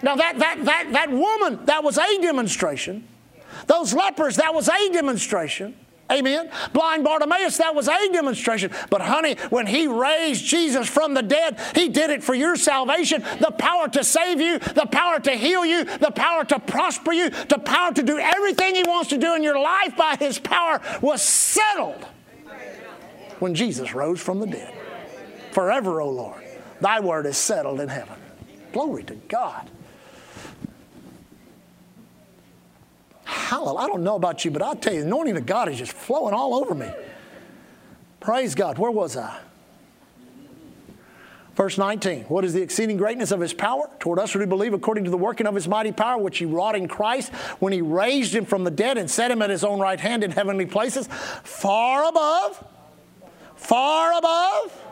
[0.02, 3.06] Now, that, that, that, that woman, that was a demonstration.
[3.66, 5.74] Those lepers, that was a demonstration.
[6.10, 6.50] Amen.
[6.72, 8.70] Blind Bartimaeus, that was a demonstration.
[8.88, 13.22] But honey, when he raised Jesus from the dead, he did it for your salvation.
[13.40, 17.28] The power to save you, the power to heal you, the power to prosper you,
[17.28, 20.80] the power to do everything he wants to do in your life by his power
[21.02, 22.06] was settled
[23.38, 24.74] when Jesus rose from the dead.
[25.52, 26.42] Forever, O Lord,
[26.80, 28.16] thy word is settled in heaven.
[28.72, 29.70] Glory to God.
[33.28, 33.78] Hallelujah.
[33.78, 35.92] I don't know about you, but I'll tell you, the anointing of God is just
[35.92, 36.90] flowing all over me.
[38.20, 38.78] Praise God.
[38.78, 39.38] Where was I?
[41.54, 44.72] Verse 19, what is the exceeding greatness of his power toward us who do believe
[44.72, 47.82] according to the working of his mighty power, which he wrought in Christ when he
[47.82, 50.64] raised him from the dead and set him at his own right hand in heavenly
[50.64, 51.06] places,
[51.42, 52.64] far above,
[53.56, 54.84] far above,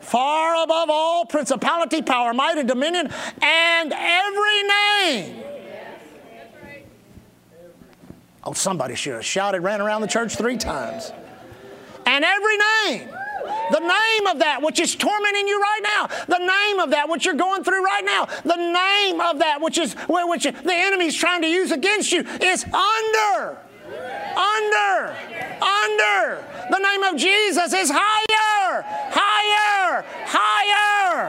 [0.00, 5.44] far above all principality, power, might, and dominion, and every name
[8.48, 11.12] Oh, somebody should have shouted, ran around the church three times.
[12.06, 13.10] And every name,
[13.70, 17.26] the name of that which is tormenting you right now, the name of that which
[17.26, 21.42] you're going through right now, the name of that which is which the enemy's trying
[21.42, 23.58] to use against you is under.
[24.34, 25.14] Under.
[25.60, 26.42] Under.
[26.70, 28.82] The name of Jesus is higher.
[29.10, 31.28] higher, higher,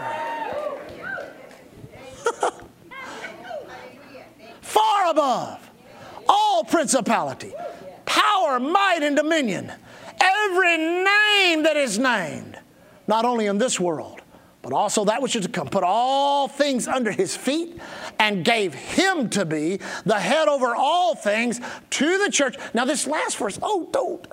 [2.32, 2.64] higher.
[4.62, 5.69] Far above
[6.60, 7.54] all principality,
[8.06, 9.72] power, might, and dominion.
[10.20, 12.60] Every name that is named,
[13.08, 14.22] not only in this world,
[14.62, 15.70] but also that which is to come.
[15.70, 17.80] Put all things under his feet
[18.20, 22.58] and gave him to be the head over all things to the church.
[22.74, 24.28] Now, this last verse, oh, don't.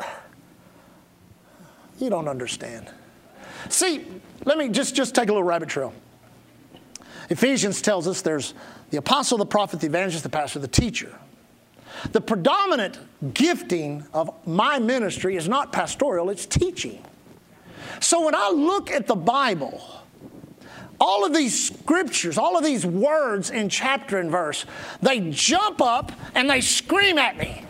[2.01, 2.91] You don't understand.
[3.69, 4.05] See,
[4.45, 5.95] let me just, just take a little rabbit trail.
[7.31, 8.53] Ephesians tells us there's
[8.91, 11.17] the apostle, the prophet, the evangelist, the pastor, the teacher.
[12.13, 12.99] The predominant
[13.35, 17.03] gifting of my ministry is not pastoral, it's teaching.
[18.01, 19.83] So when I look at the Bible,
[21.01, 24.65] all of these scriptures, all of these words in chapter and verse,
[25.03, 27.63] they jump up and they scream at me.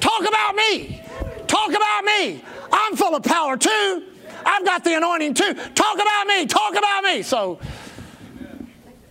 [0.00, 1.02] Talk about me.
[1.46, 2.42] Talk about me.
[2.72, 4.04] I'm full of power too.
[4.44, 5.54] I've got the anointing too.
[5.54, 6.46] Talk about me.
[6.46, 7.22] Talk about me.
[7.22, 7.60] So,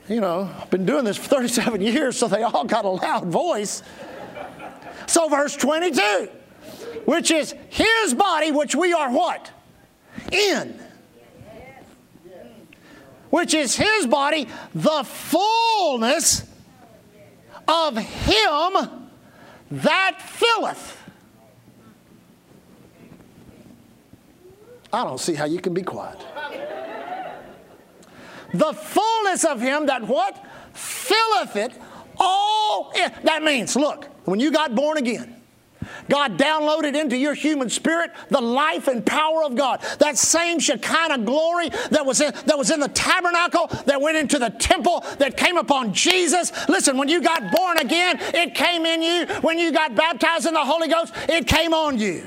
[0.07, 3.27] you know, I've been doing this for 37 years, so they all got a loud
[3.27, 3.83] voice.
[5.05, 6.29] So, verse 22,
[7.05, 9.51] which is his body, which we are what?
[10.31, 10.79] In
[13.29, 16.43] which is his body, the fullness
[17.67, 19.09] of him
[19.71, 21.03] that filleth.
[24.93, 26.17] I don't see how you can be quiet.
[28.53, 30.45] The fullness of him that what?
[30.73, 31.73] Filleth it
[32.17, 32.93] all.
[33.23, 35.37] That means, look, when you got born again,
[36.09, 39.81] God downloaded into your human spirit the life and power of God.
[39.99, 44.39] That same Shekinah glory that was in, that was in the tabernacle, that went into
[44.39, 46.51] the temple, that came upon Jesus.
[46.69, 49.25] Listen, when you got born again, it came in you.
[49.41, 52.25] When you got baptized in the Holy Ghost, it came on you.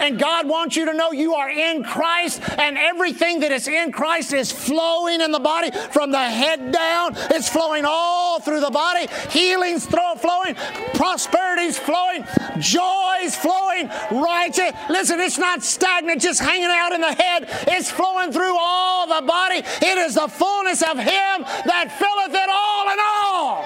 [0.00, 3.92] And God wants you to know you are in Christ, and everything that is in
[3.92, 7.14] Christ is flowing in the body from the head down.
[7.30, 9.06] It's flowing all through the body.
[9.30, 10.54] Healing's flowing,
[10.94, 12.24] prosperity's flowing,
[12.58, 14.72] joy's flowing, righteous.
[14.88, 17.46] Listen, it's not stagnant, just hanging out in the head.
[17.68, 19.58] It's flowing through all the body.
[19.58, 23.64] It is the fullness of Him that filleth it all in all.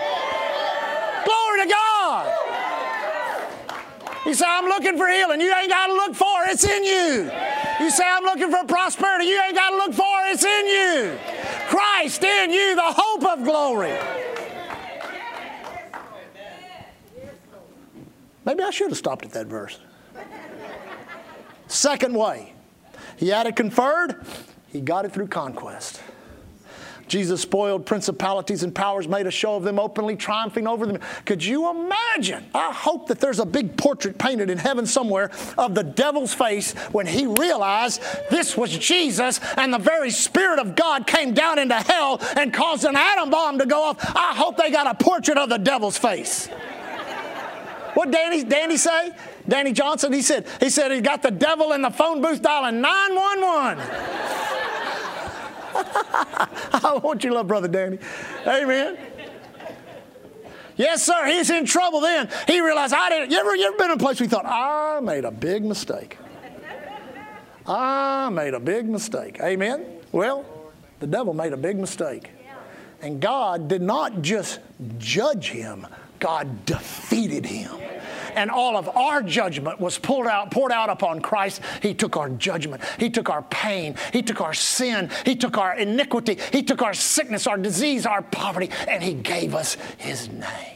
[1.24, 1.93] Glory to God.
[4.26, 5.40] You say, I'm looking for healing.
[5.40, 7.30] You ain't got to look for it, it's in you.
[7.80, 9.26] You say, I'm looking for prosperity.
[9.26, 11.18] You ain't got to look for it, it's in you.
[11.68, 13.94] Christ in you, the hope of glory.
[18.44, 19.78] Maybe I should have stopped at that verse.
[21.66, 22.52] Second way,
[23.16, 24.24] he had it conferred,
[24.68, 26.02] he got it through conquest.
[27.06, 30.98] Jesus spoiled principalities and powers, made a show of them openly, triumphing over them.
[31.24, 32.44] Could you imagine?
[32.54, 36.72] I hope that there's a big portrait painted in heaven somewhere of the devil's face
[36.92, 41.74] when he realized this was Jesus and the very Spirit of God came down into
[41.74, 43.96] hell and caused an atom bomb to go off.
[44.16, 46.48] I hope they got a portrait of the devil's face.
[47.94, 49.12] What Danny, Danny say?
[49.46, 52.80] Danny Johnson, he said, he said he got the devil in the phone booth dialing
[52.80, 54.63] 911.
[55.74, 57.98] I want you to love Brother Danny.
[58.46, 58.96] Amen.
[60.76, 61.26] Yes, sir.
[61.26, 62.28] He's in trouble then.
[62.46, 63.30] He realized I didn't.
[63.30, 65.64] You ever, you ever been in a place where you thought, I made a big
[65.64, 66.18] mistake?
[67.66, 69.40] I made a big mistake.
[69.40, 69.84] Amen.
[70.12, 70.44] Well,
[71.00, 72.30] the devil made a big mistake.
[73.00, 74.60] And God did not just
[74.98, 75.86] judge him,
[76.18, 77.70] God defeated him
[78.34, 81.60] and all of our judgment was pulled out, poured out upon Christ.
[81.82, 82.82] He took our judgment.
[82.98, 83.96] He took our pain.
[84.12, 85.10] He took our sin.
[85.24, 86.38] He took our iniquity.
[86.52, 90.73] He took our sickness, our disease, our poverty, and He gave us His name.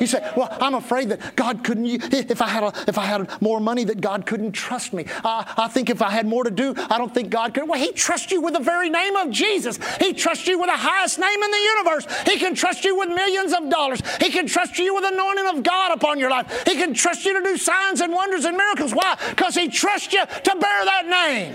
[0.00, 1.86] You say, "Well, I'm afraid that God couldn't.
[1.86, 5.06] If I had a, if I had more money, that God couldn't trust me.
[5.24, 7.80] Uh, I think if I had more to do, I don't think God could." Well,
[7.80, 9.78] He trusts you with the very name of Jesus.
[9.98, 12.06] He trusts you with the highest name in the universe.
[12.24, 14.00] He can trust you with millions of dollars.
[14.20, 16.64] He can trust you with anointing of God upon your life.
[16.66, 18.94] He can trust you to do signs and wonders and miracles.
[18.94, 19.16] Why?
[19.30, 21.54] Because He trusts you to bear that name.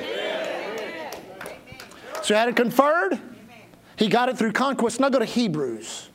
[2.21, 3.19] So He had it conferred.
[3.95, 4.99] He got it through conquest.
[4.99, 6.10] Now go to Hebrews.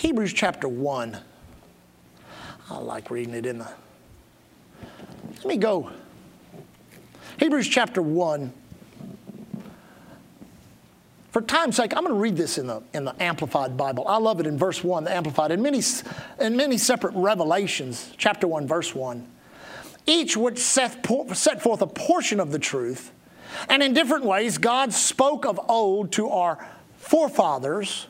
[0.00, 1.18] Hebrews chapter 1.
[2.70, 3.68] I like reading it in the.
[5.36, 5.90] Let me go.
[7.38, 8.50] Hebrews chapter 1.
[11.32, 14.08] For time's sake, I'm going to read this in the, in the Amplified Bible.
[14.08, 15.82] I love it in verse 1, the Amplified, in many,
[16.40, 19.30] in many separate revelations, chapter 1, verse 1.
[20.06, 23.12] Each which set, set forth a portion of the truth,
[23.68, 28.06] and in different ways, God spoke of old to our forefathers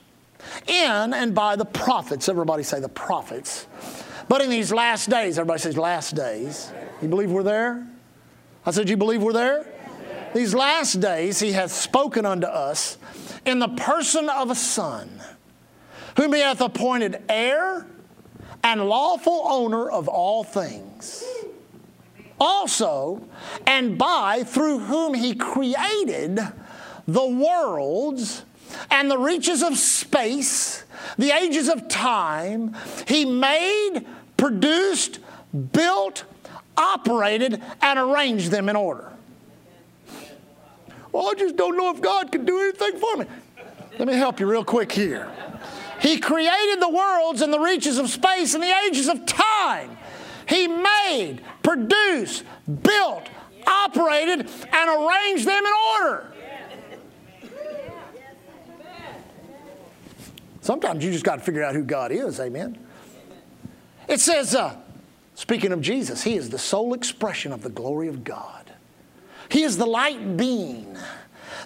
[0.66, 2.28] in and by the prophets.
[2.28, 3.66] Everybody say the prophets.
[4.28, 6.72] But in these last days, everybody says last days.
[7.02, 7.86] You believe we're there?
[8.64, 9.66] I said, You believe we're there?
[10.34, 12.98] These last days he hath spoken unto us
[13.44, 15.10] in the person of a Son,
[16.16, 17.86] whom he hath appointed heir
[18.62, 21.24] and lawful owner of all things.
[22.38, 23.26] Also,
[23.66, 26.38] and by through whom he created
[27.06, 28.44] the worlds
[28.90, 30.84] and the reaches of space,
[31.18, 34.02] the ages of time, he made,
[34.36, 35.18] produced,
[35.72, 36.24] built,
[36.76, 39.12] operated, and arranged them in order.
[41.12, 43.26] Well, I just don't know if God can do anything for me.
[43.98, 45.30] Let me help you real quick here.
[46.00, 49.98] He created the worlds and the reaches of space and the ages of time.
[50.48, 52.44] He made, produced,
[52.82, 53.28] built,
[53.66, 56.29] operated, and arranged them in order.
[60.70, 62.78] Sometimes you just got to figure out who God is, amen.
[64.06, 64.76] It says, uh,
[65.34, 68.70] speaking of Jesus, He is the sole expression of the glory of God.
[69.48, 70.96] He is the light being,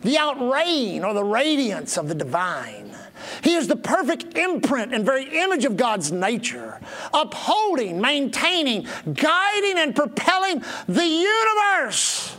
[0.00, 2.96] the out-raying or the radiance of the divine.
[3.42, 6.80] He is the perfect imprint and very image of God's nature,
[7.12, 12.38] upholding, maintaining, guiding, and propelling the universe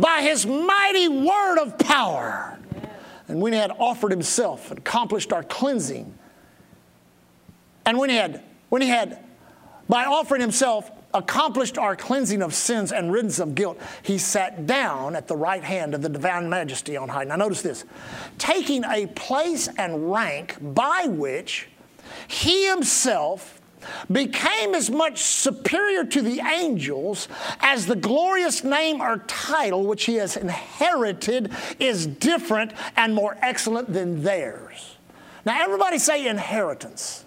[0.00, 2.55] by His mighty word of power.
[3.28, 6.16] And when He had offered Himself and accomplished our cleansing,
[7.84, 9.24] and when He had, when He had,
[9.88, 15.16] by offering Himself, accomplished our cleansing of sins and riddance of guilt, he sat down
[15.16, 17.24] at the right hand of the divine majesty on high.
[17.24, 17.84] Now, notice this
[18.38, 21.68] taking a place and rank by which
[22.28, 23.55] he himself
[24.10, 27.28] became as much superior to the angels
[27.60, 33.92] as the glorious name or title which he has inherited is different and more excellent
[33.92, 34.96] than theirs.
[35.44, 37.24] Now, everybody say inheritance.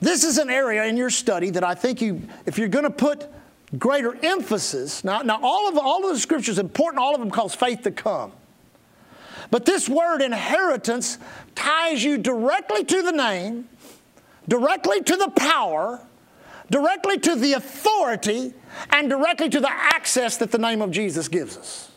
[0.00, 2.90] This is an area in your study that I think you, if you're going to
[2.90, 3.26] put
[3.78, 7.54] greater emphasis, now, now all, of, all of the scriptures important, all of them cause
[7.54, 8.32] faith to come.
[9.50, 11.18] But this word inheritance
[11.54, 13.68] ties you directly to the name,
[14.48, 16.00] directly to the power,
[16.70, 18.54] directly to the authority,
[18.90, 21.90] and directly to the access that the name of Jesus gives us.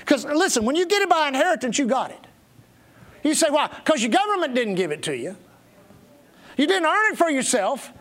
[0.00, 2.26] Because listen, when you get it by inheritance, you got it.
[3.22, 3.68] You say, why?
[3.68, 5.36] Because your government didn't give it to you.
[6.56, 7.92] You didn't earn it for yourself.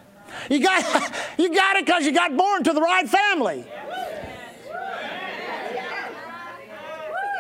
[0.50, 0.84] You got,
[1.38, 3.66] you got it because you got born to the right family.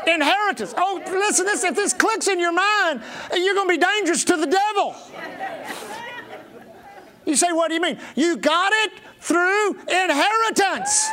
[0.07, 0.73] Inheritance.
[0.77, 3.01] Oh, listen, this, if this clicks in your mind,
[3.33, 4.95] you're going to be dangerous to the devil.
[7.25, 7.99] You say, what do you mean?
[8.15, 11.07] You got it through inheritance.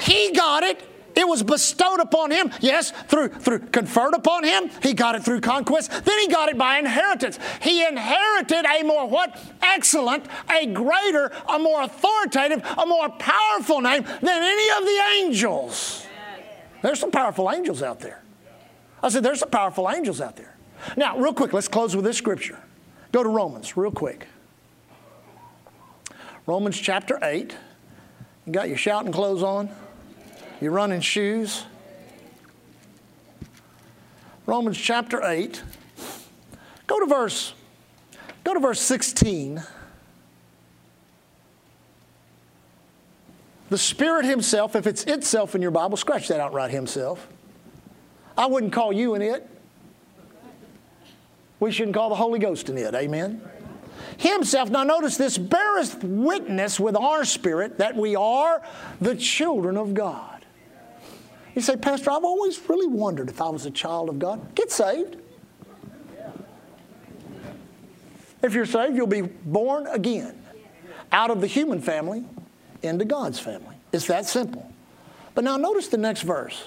[0.00, 0.82] He got it
[1.16, 4.70] it was bestowed upon him, yes, through, through conferred upon him.
[4.82, 5.90] He got it through conquest.
[6.04, 7.38] Then he got it by inheritance.
[7.62, 9.42] He inherited a more what?
[9.62, 16.06] Excellent, a greater, a more authoritative, a more powerful name than any of the angels.
[16.82, 18.22] There's some powerful angels out there.
[19.02, 20.54] I said, there's some powerful angels out there.
[20.98, 22.58] Now, real quick, let's close with this scripture.
[23.12, 24.26] Go to Romans, real quick.
[26.46, 27.56] Romans chapter 8.
[28.46, 29.68] You got your shouting clothes on?
[30.60, 31.64] You running shoes?
[34.46, 35.62] Romans chapter 8.
[36.86, 37.52] Go to verse
[38.44, 39.60] go to verse 16.
[43.68, 47.26] The Spirit Himself, if it's itself in your Bible, scratch that out right, Himself.
[48.38, 49.50] I wouldn't call you an it.
[51.58, 52.94] We shouldn't call the Holy Ghost an it.
[52.94, 53.42] Amen.
[54.18, 58.62] Himself, now notice this, beareth witness with our spirit that we are
[59.00, 60.44] the children of God.
[61.54, 64.54] You say, Pastor, I've always really wondered if I was a child of God.
[64.54, 65.16] Get saved.
[68.42, 70.40] If you're saved, you'll be born again
[71.12, 72.24] out of the human family
[72.82, 73.76] into God's family.
[73.92, 74.70] It's that simple.
[75.34, 76.66] But now notice the next verse.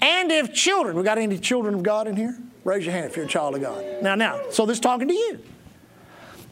[0.00, 2.38] And if children, we got any children of God in here?
[2.64, 4.02] Raise your hand if you're a child of God.
[4.02, 5.40] Now, now, so this talking to you.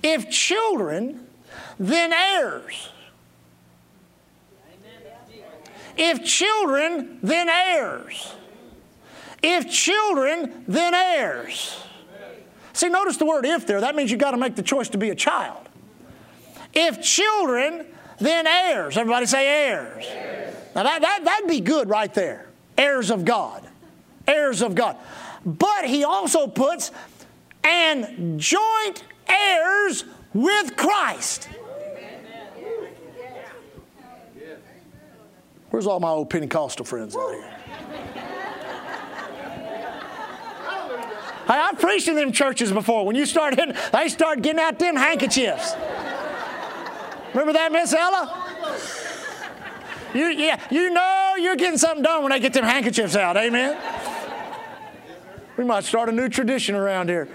[0.02, 1.26] If children,
[1.78, 2.90] then heirs
[5.98, 8.34] if children, then heirs.
[9.42, 11.84] If children, then heirs.
[12.72, 13.80] See, notice the word if there.
[13.80, 15.68] That means you've got to make the choice to be a child.
[16.72, 17.86] If children,
[18.20, 18.96] then heirs.
[18.96, 20.04] Everybody say heirs.
[20.08, 20.54] heirs.
[20.76, 22.46] Now that, that, that'd be good right there.
[22.76, 23.66] Heirs of God.
[24.28, 24.96] Heirs of God.
[25.44, 26.92] But he also puts,
[27.64, 29.02] and joint
[30.34, 31.48] with Christ.
[35.70, 37.54] Where's all my old Pentecostal friends out here?
[41.46, 43.06] Hey, I've preached in them churches before.
[43.06, 45.74] When you start hitting, they start getting out them handkerchiefs.
[47.32, 48.44] Remember that, Miss Ella?
[50.14, 53.36] You, yeah, you know you're getting something done when they get them handkerchiefs out.
[53.36, 53.78] Amen.
[55.56, 57.28] We might start a new tradition around here.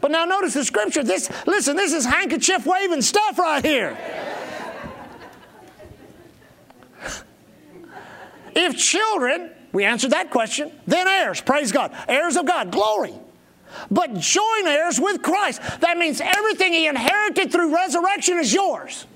[0.00, 1.02] But now notice the scripture.
[1.02, 3.96] This listen, this is handkerchief waving stuff right here.
[8.54, 13.14] If children, we answered that question, then heirs, praise God, heirs of God, glory.
[13.90, 15.62] But joint heirs with Christ.
[15.80, 19.06] That means everything he inherited through resurrection is yours.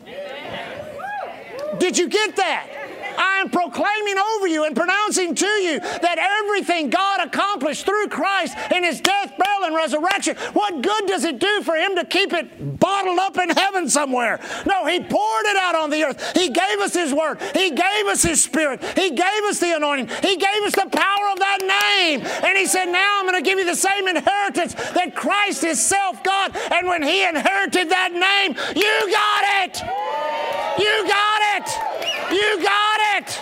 [1.79, 2.84] Did you get that?
[3.17, 8.57] I am proclaiming over you and pronouncing to you that everything God accomplished through Christ
[8.75, 12.33] in his death, burial, and resurrection, what good does it do for him to keep
[12.33, 14.41] it bottled up in heaven somewhere?
[14.67, 16.37] No, he poured it out on the earth.
[16.37, 17.41] He gave us his word.
[17.55, 18.83] He gave us his spirit.
[18.97, 20.09] He gave us the anointing.
[20.23, 22.21] He gave us the power of that name.
[22.45, 25.85] And he said, Now I'm going to give you the same inheritance that Christ is
[25.85, 26.57] self God.
[26.73, 29.81] And when he inherited that name, you got it.
[30.79, 32.14] You got it.
[32.35, 33.41] You got it.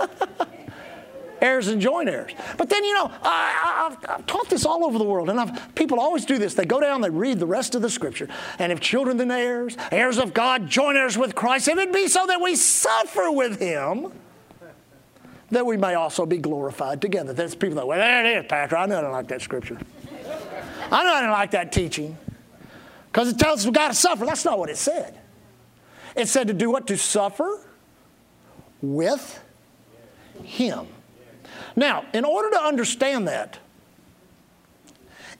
[1.40, 2.32] heirs and joint heirs.
[2.56, 6.00] But then, you know, I, have taught this all over the world, and I've, people
[6.00, 6.54] always do this.
[6.54, 8.28] They go down, they read the rest of the scripture.
[8.58, 12.08] And if children, then heirs, heirs of God, joint heirs with Christ, if it be
[12.08, 14.10] so that we suffer with him,
[15.52, 17.32] that we may also be glorified together.
[17.32, 18.78] There's people that, well, there it is, Pastor.
[18.78, 19.78] I know I don't like that scripture.
[20.90, 22.18] I know I don't like that teaching
[23.12, 24.24] because it tells us we've got to suffer.
[24.24, 25.18] That's not what it said.
[26.16, 26.86] It said to do what?
[26.86, 27.60] To suffer
[28.80, 29.42] with
[30.42, 30.86] Him.
[31.76, 33.58] Now, in order to understand that,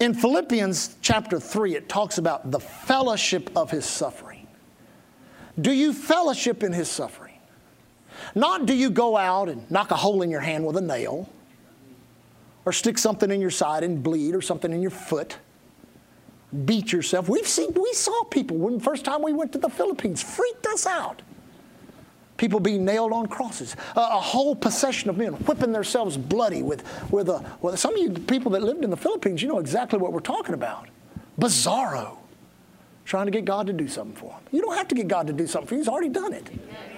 [0.00, 4.46] in Philippians chapter 3, it talks about the fellowship of His suffering.
[5.58, 7.38] Do you fellowship in His suffering?
[8.34, 11.28] Not do you go out and knock a hole in your hand with a nail
[12.66, 15.38] or stick something in your side and bleed or something in your foot
[16.52, 17.28] beat yourself.
[17.28, 20.86] We've seen, we saw people when first time we went to the Philippines, freaked us
[20.86, 21.22] out.
[22.36, 23.76] People being nailed on crosses.
[23.94, 28.10] a whole procession of men whipping themselves bloody with, with a, well, some of you
[28.10, 30.88] people that lived in the Philippines, you know exactly what we're talking about.
[31.38, 32.18] Bizarro.
[33.04, 34.40] Trying to get God to do something for them.
[34.52, 36.48] You don't have to get God to do something for you, He's already done it.
[36.48, 36.91] Amen.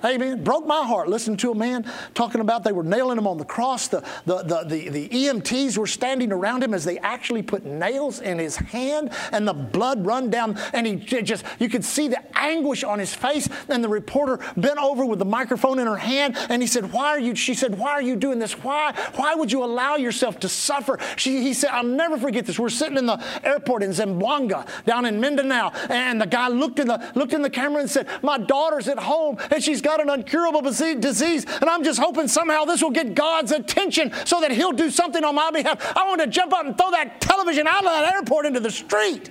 [0.00, 3.44] Broke my heart listening to a man talking about they were nailing him on the
[3.44, 3.88] cross.
[3.88, 8.20] The, the, the, the, the EMTs were standing around him as they actually put nails
[8.20, 10.58] in his hand and the blood run down.
[10.72, 13.48] And he just, you could see the anguish on his face.
[13.68, 17.08] And the reporter bent over with the microphone in her hand and he said, Why
[17.08, 18.52] are you, she said, Why are you doing this?
[18.62, 20.98] Why, why would you allow yourself to suffer?
[21.16, 22.58] She, he said, I'll never forget this.
[22.58, 25.72] We're sitting in the airport in Zamboanga down in Mindanao.
[25.88, 28.98] And the guy looked in the, looked in the camera and said, My daughter's at
[28.98, 32.90] home and she's got got an incurable disease, and I'm just hoping somehow this will
[32.90, 35.96] get God's attention so that He'll do something on my behalf.
[35.96, 38.70] I want to jump up and throw that television out of that airport into the
[38.70, 39.30] street.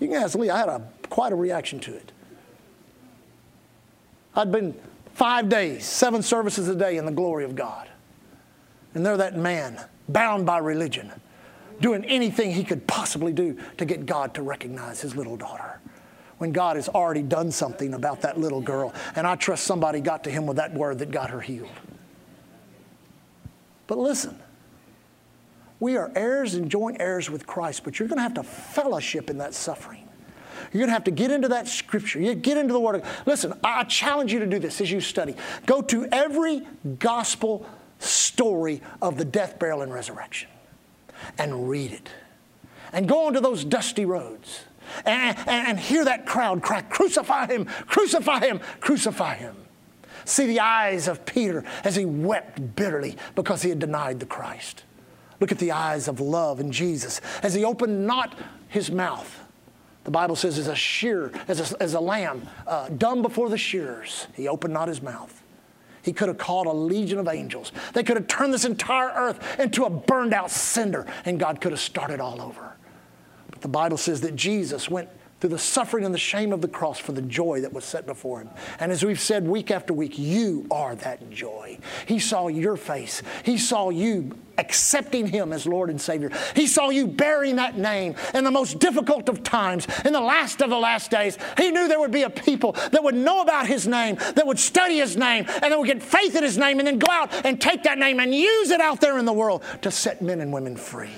[0.00, 2.12] You can ask Lee, I had a, quite a reaction to it.
[4.34, 4.74] I'd been
[5.14, 7.88] five days, seven services a day in the glory of God.
[8.94, 11.12] And there, that man, bound by religion,
[11.80, 15.80] doing anything he could possibly do to get God to recognize his little daughter
[16.38, 18.92] when God has already done something about that little girl.
[19.14, 21.68] And I trust somebody got to him with that word that got her healed.
[23.86, 24.38] But listen,
[25.78, 29.30] we are heirs and joint heirs with Christ, but you're going to have to fellowship
[29.30, 30.08] in that suffering.
[30.72, 32.20] You're going to have to get into that scripture.
[32.20, 33.04] You get into the Word.
[33.24, 35.36] Listen, I challenge you to do this as you study.
[35.64, 36.66] Go to every
[36.98, 37.66] gospel
[37.98, 40.48] story of the death, burial, and resurrection
[41.38, 42.10] and read it.
[42.92, 44.64] And go onto those dusty roads
[45.04, 49.56] and, and hear that crowd cry, Crucify him, crucify him, crucify him.
[50.24, 54.82] See the eyes of Peter as he wept bitterly because he had denied the Christ.
[55.40, 58.34] Look at the eyes of love in Jesus as he opened not
[58.68, 59.40] his mouth.
[60.04, 63.58] The Bible says, as a shear, as a, as a lamb, uh, dumb before the
[63.58, 65.42] shearers, he opened not his mouth.
[66.02, 67.72] He could have called a legion of angels.
[67.92, 71.72] They could have turned this entire earth into a burned out cinder, and God could
[71.72, 72.75] have started all over.
[73.60, 75.08] The Bible says that Jesus went
[75.40, 78.06] through the suffering and the shame of the cross for the joy that was set
[78.06, 78.48] before him.
[78.80, 81.78] And as we've said week after week, you are that joy.
[82.06, 83.22] He saw your face.
[83.44, 86.30] He saw you accepting him as Lord and Savior.
[86.54, 90.62] He saw you bearing that name in the most difficult of times, in the last
[90.62, 91.36] of the last days.
[91.58, 94.58] He knew there would be a people that would know about his name, that would
[94.58, 97.44] study his name, and that would get faith in his name, and then go out
[97.44, 100.40] and take that name and use it out there in the world to set men
[100.40, 101.10] and women free.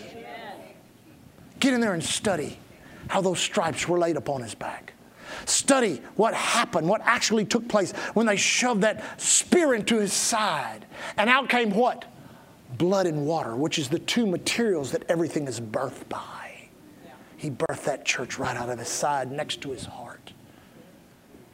[1.61, 2.59] Get in there and study
[3.09, 4.93] how those stripes were laid upon his back.
[5.45, 10.87] Study what happened, what actually took place when they shoved that spear into his side.
[11.17, 12.05] And out came what?
[12.77, 16.69] Blood and water, which is the two materials that everything is birthed by.
[17.37, 20.33] he birthed that church right out of his side next to his heart.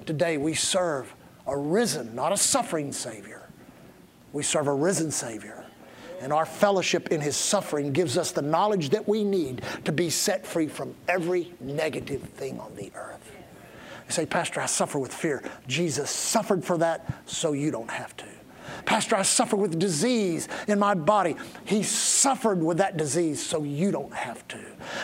[0.07, 1.15] Today we serve
[1.47, 3.49] a risen, not a suffering Savior.
[4.33, 5.64] We serve a risen Savior.
[6.25, 10.09] And our fellowship in his suffering gives us the knowledge that we need to be
[10.09, 13.31] set free from every negative thing on the earth.
[14.07, 15.43] You say, Pastor, I suffer with fear.
[15.69, 18.25] Jesus suffered for that, so you don't have to.
[18.85, 21.37] Pastor, I suffer with disease in my body.
[21.65, 24.59] He suffered with that disease, so you don't have to.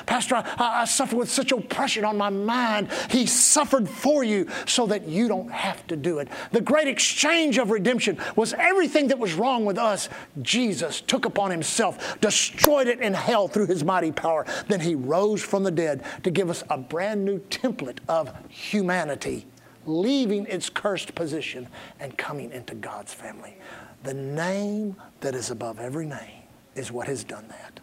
[0.06, 2.88] Pastor, I, I, suffer with such oppression on my mind.
[3.10, 6.28] He suffered for you so that you don't have to do it.
[6.52, 10.08] The great exchange of redemption was everything that was wrong with us.
[10.42, 14.44] Jesus took upon himself, destroyed it in hell through his mighty power.
[14.68, 19.46] Then he rose from the dead to give us a brand new template of humanity
[19.90, 21.68] leaving its cursed position
[21.98, 23.56] and coming into God's family.
[24.02, 26.42] The name that is above every name
[26.74, 27.80] is what has done that.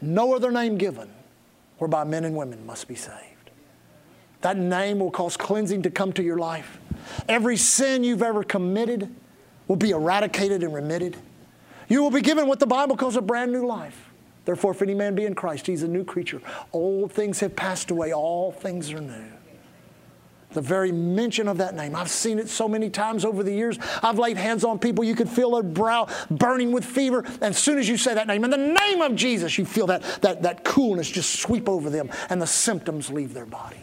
[0.00, 1.08] No other name given
[1.78, 3.50] whereby men and women must be saved.
[4.42, 6.78] That name will cause cleansing to come to your life.
[7.28, 9.14] Every sin you've ever committed
[9.68, 11.16] will be eradicated and remitted.
[11.88, 14.10] You will be given what the Bible calls a brand new life.
[14.44, 16.40] Therefore, if any man be in Christ, he's a new creature.
[16.72, 19.35] Old things have passed away, all things are new
[20.56, 21.94] the very mention of that name.
[21.94, 23.78] I've seen it so many times over the years.
[24.02, 25.04] I've laid hands on people.
[25.04, 27.18] You could feel their brow burning with fever.
[27.18, 29.86] And as soon as you say that name, in the name of Jesus, you feel
[29.88, 33.76] that, that, that coolness just sweep over them and the symptoms leave their body.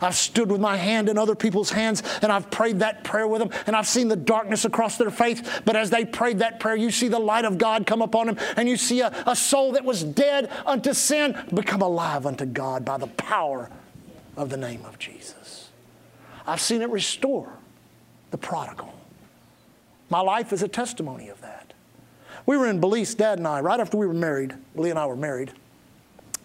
[0.00, 3.38] I've stood with my hand in other people's hands and I've prayed that prayer with
[3.38, 5.40] them and I've seen the darkness across their face.
[5.64, 8.36] But as they prayed that prayer, you see the light of God come upon them
[8.56, 12.84] and you see a, a soul that was dead unto sin become alive unto God
[12.84, 13.70] by the power
[14.36, 15.41] of the name of Jesus.
[16.46, 17.52] I've seen it restore
[18.30, 18.92] the prodigal.
[20.10, 21.72] My life is a testimony of that.
[22.44, 24.54] We were in Belize, Dad and I, right after we were married.
[24.74, 25.52] Lee and I were married.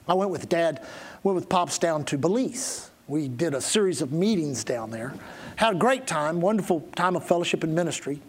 [0.07, 0.85] I went with Dad,
[1.23, 2.91] went with Pops down to Belize.
[3.07, 5.13] We did a series of meetings down there.
[5.55, 8.21] Had a great time, wonderful time of fellowship and ministry.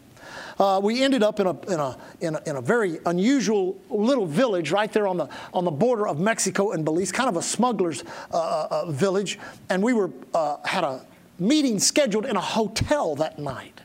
[0.59, 4.27] Uh, we ended up in a, in, a, in, a, in a very unusual little
[4.27, 7.43] village right there on the, on the border of Mexico and Belize, kind of a
[7.43, 8.03] smuggler's
[8.33, 9.39] uh, uh, uh village.
[9.69, 11.05] And we were, uh, had a
[11.39, 13.81] meeting scheduled in a hotel that night.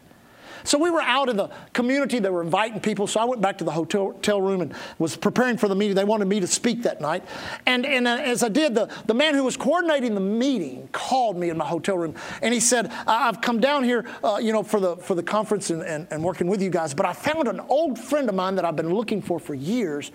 [0.63, 2.19] So we were out in the community.
[2.19, 3.07] They were inviting people.
[3.07, 5.95] So I went back to the hotel, room and was preparing for the meeting.
[5.95, 7.23] They wanted me to speak that night.
[7.65, 11.37] And, and uh, as I did, the, the man who was coordinating the meeting called
[11.37, 12.15] me in my hotel room.
[12.41, 15.69] And he said, I've come down here, uh, you know, for the, for the conference
[15.69, 16.93] and, and, and working with you guys.
[16.93, 20.11] But I found an old friend of mine that I've been looking for for years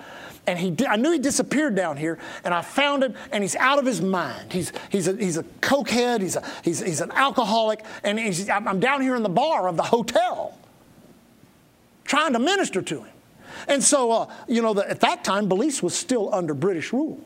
[0.49, 3.79] and he I knew he disappeared down here, and I found him, and he's out
[3.79, 4.51] of his mind.
[4.51, 8.19] He's, he's, a, he's a cokehead, he's, a, he's, he's an alcoholic, and
[8.51, 10.38] I'm down here in the bar of the hotel
[12.09, 13.13] trying to minister to him.
[13.69, 17.21] And so, uh, you know, the, at that time, Belize was still under British rule.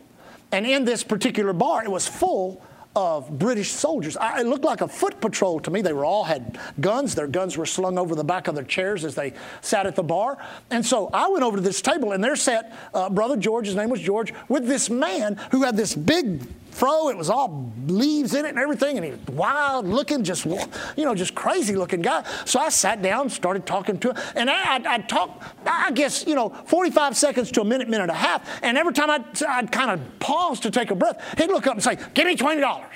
[0.50, 2.62] And in this particular bar, it was full
[2.94, 4.16] of British soldiers.
[4.18, 5.80] I, it looked like a foot patrol to me.
[5.80, 7.14] They were all had guns.
[7.14, 10.02] Their guns were slung over the back of their chairs as they sat at the
[10.02, 10.36] bar.
[10.70, 13.76] And so I went over to this table, and there sat uh, Brother George, his
[13.76, 16.42] name was George, with this man who had this big
[16.72, 17.08] fro.
[17.08, 21.04] It was all leaves in it and everything, and he was wild looking, just you
[21.04, 22.24] know, just crazy looking guy.
[22.44, 26.26] So I sat down, started talking to him, and I, I'd, I'd talk, I guess,
[26.26, 28.48] you know, 45 seconds to a minute, minute and a half.
[28.62, 31.74] And every time I'd, I'd kind of pause to take a breath, he'd look up
[31.74, 32.94] and say, "Give me twenty dollars."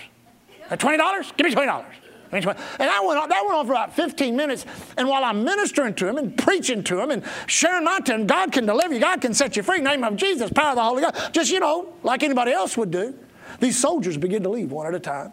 [0.71, 1.33] Uh, twenty dollars?
[1.37, 1.95] Give me twenty dollars.
[2.33, 4.67] And I went on, that went on for about 15 minutes.
[4.97, 8.53] And while I'm ministering to him and preaching to him and sharing my tongue, God
[8.53, 9.81] can deliver you, God can set you free.
[9.81, 11.33] Name of Jesus, power of the Holy Ghost.
[11.33, 13.15] Just, you know, like anybody else would do.
[13.61, 15.33] These soldiers begin to leave one at a time.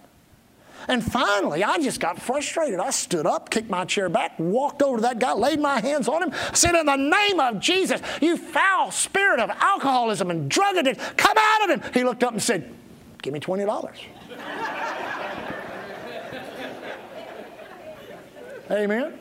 [0.88, 2.80] And finally, I just got frustrated.
[2.80, 6.08] I stood up, kicked my chair back, walked over to that guy, laid my hands
[6.08, 10.76] on him, said, In the name of Jesus, you foul spirit of alcoholism and drug
[10.76, 11.94] addiction, come out of him.
[11.94, 12.74] He looked up and said,
[13.22, 13.94] Give me $20.
[18.72, 19.20] Amen.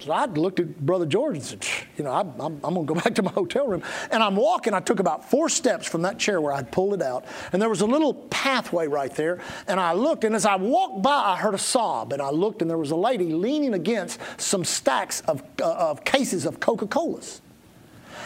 [0.00, 1.66] So I looked at Brother George and said,
[1.98, 3.82] you know, I'm, I'm, I'm going to go back to my hotel room.
[4.10, 4.72] And I'm walking.
[4.72, 7.26] I took about four steps from that chair where I'd pulled it out.
[7.52, 9.40] And there was a little pathway right there.
[9.68, 10.24] And I looked.
[10.24, 12.12] And as I walked by, I heard a sob.
[12.14, 16.04] And I looked, and there was a lady leaning against some stacks of, uh, of
[16.04, 17.42] cases of Coca Colas.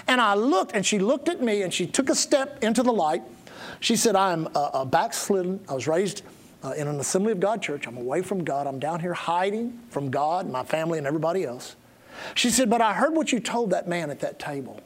[0.06, 2.92] And I looked, and she looked at me, and she took a step into the
[2.92, 3.22] light.
[3.80, 5.60] She said, I'm a, a backslidden.
[5.68, 6.22] I was raised
[6.64, 7.86] uh, in an Assembly of God church.
[7.86, 8.66] I'm away from God.
[8.66, 11.76] I'm down here hiding from God, my family, and everybody else.
[12.34, 14.80] She said, But I heard what you told that man at that table.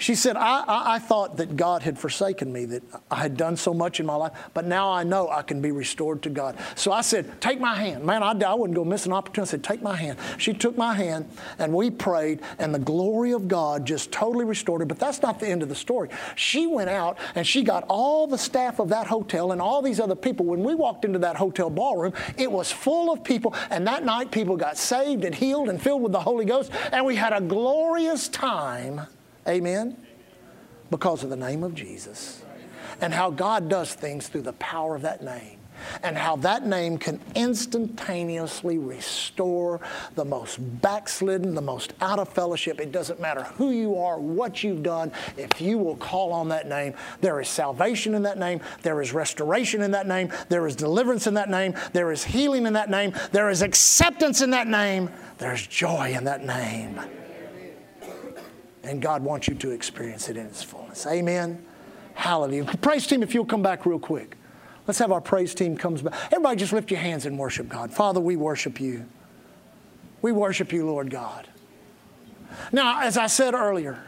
[0.00, 3.54] She said, I, I, I, thought that God had forsaken me, that I had done
[3.54, 6.56] so much in my life, but now I know I can be restored to God.
[6.74, 8.02] So I said, Take my hand.
[8.04, 9.50] Man, I, I wouldn't go miss an opportunity.
[9.50, 10.18] I said, Take my hand.
[10.38, 11.28] She took my hand,
[11.58, 14.86] and we prayed, and the glory of God just totally restored her.
[14.86, 16.08] But that's not the end of the story.
[16.34, 20.00] She went out, and she got all the staff of that hotel and all these
[20.00, 20.46] other people.
[20.46, 24.30] When we walked into that hotel ballroom, it was full of people, and that night
[24.30, 27.40] people got saved and healed and filled with the Holy Ghost, and we had a
[27.42, 29.02] glorious time
[29.50, 29.96] Amen?
[30.90, 32.42] Because of the name of Jesus.
[33.00, 35.58] And how God does things through the power of that name.
[36.02, 39.80] And how that name can instantaneously restore
[40.14, 42.80] the most backslidden, the most out of fellowship.
[42.80, 45.10] It doesn't matter who you are, what you've done.
[45.36, 48.60] If you will call on that name, there is salvation in that name.
[48.82, 50.30] There is restoration in that name.
[50.48, 51.74] There is deliverance in that name.
[51.92, 53.14] There is healing in that name.
[53.32, 55.10] There is acceptance in that name.
[55.38, 57.00] There's joy in that name.
[58.82, 61.06] And God wants you to experience it in its fullness.
[61.06, 61.64] Amen.
[62.14, 62.64] Hallelujah.
[62.64, 64.36] Praise team, if you'll come back real quick.
[64.86, 66.14] Let's have our praise team comes back.
[66.32, 67.92] Everybody just lift your hands and worship God.
[67.92, 69.06] Father, we worship you.
[70.22, 71.46] We worship you, Lord God.
[72.72, 74.02] Now, as I said earlier,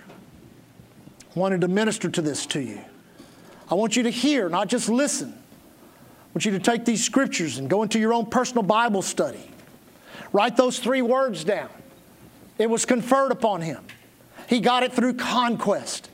[1.35, 2.81] I wanted to minister to this to you.
[3.71, 5.33] I want you to hear, not just listen.
[5.33, 9.51] I want you to take these scriptures and go into your own personal Bible study.
[10.33, 11.71] Write those three words down.
[12.59, 13.85] It was conferred upon him.
[14.53, 16.11] He got it through conquest.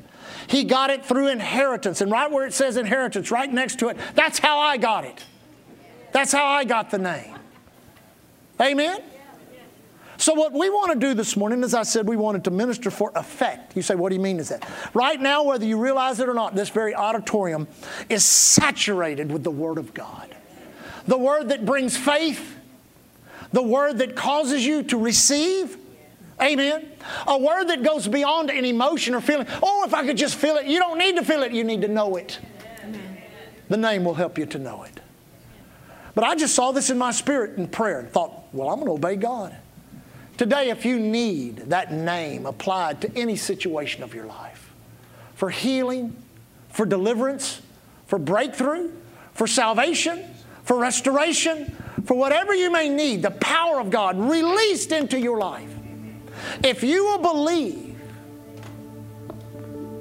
[0.46, 2.00] He got it through inheritance.
[2.00, 5.24] And right where it says inheritance, right next to it, that's how I got it.
[6.12, 7.34] That's how I got the name.
[8.60, 9.02] Amen?
[10.18, 12.92] So, what we want to do this morning, as I said, we wanted to minister
[12.92, 13.74] for effect.
[13.74, 14.64] You say, what do you mean is that?
[14.94, 17.66] Right now, whether you realize it or not, this very auditorium
[18.08, 20.32] is saturated with the Word of God.
[21.08, 22.56] The Word that brings faith,
[23.52, 25.76] the Word that causes you to receive,
[26.40, 26.90] Amen.
[27.26, 29.46] A word that goes beyond an emotion or feeling.
[29.62, 30.66] Oh, if I could just feel it.
[30.66, 32.38] You don't need to feel it, you need to know it.
[33.68, 35.00] The name will help you to know it.
[36.14, 38.86] But I just saw this in my spirit in prayer and thought, well, I'm going
[38.86, 39.54] to obey God.
[40.36, 44.72] Today, if you need that name applied to any situation of your life,
[45.34, 46.16] for healing,
[46.70, 47.60] for deliverance,
[48.06, 48.90] for breakthrough,
[49.32, 50.24] for salvation,
[50.64, 55.77] for restoration, for whatever you may need, the power of God released into your life
[56.62, 57.98] if you will believe,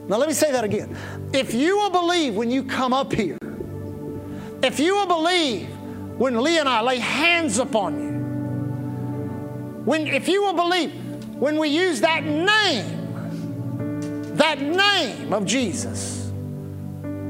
[0.07, 0.95] now let me say that again.
[1.33, 3.37] If you will believe when you come up here,
[4.63, 5.67] if you will believe
[6.17, 8.11] when Lee and I lay hands upon you,
[9.83, 10.93] when, if you will believe
[11.35, 13.05] when we use that name,
[14.35, 16.31] that name of Jesus,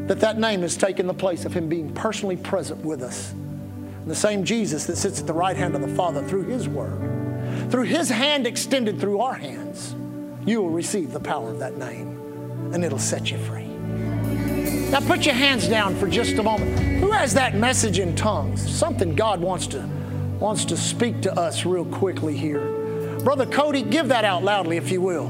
[0.07, 3.31] that that name has taken the place of Him being personally present with us.
[3.31, 6.69] And the same Jesus that sits at the right hand of the Father through His
[6.69, 7.26] Word
[7.69, 9.95] through His hand extended through our hands,
[10.45, 13.65] you will receive the power of that name and it'll set you free.
[14.91, 16.79] Now put your hands down for just a moment.
[16.99, 18.67] Who has that message in tongues?
[18.69, 19.87] Something God wants to
[20.39, 22.61] wants to speak to us real quickly here.
[23.23, 25.27] Brother Cody, give that out loudly if you will.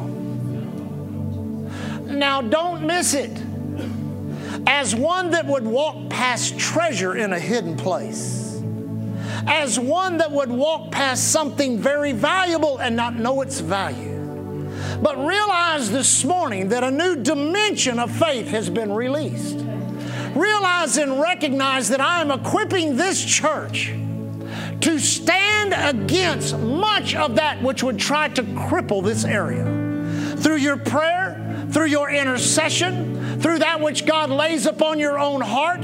[2.04, 3.32] Now don't miss it.
[4.68, 8.47] As one that would walk past treasure in a hidden place
[9.48, 14.16] as one that would walk past something very valuable and not know its value.
[15.02, 19.64] But realize this morning that a new dimension of faith has been released.
[20.36, 23.94] Realize and recognize that I am equipping this church
[24.82, 29.64] to stand against much of that which would try to cripple this area.
[30.38, 35.84] Through your prayer, through your intercession, through that which God lays upon your own heart,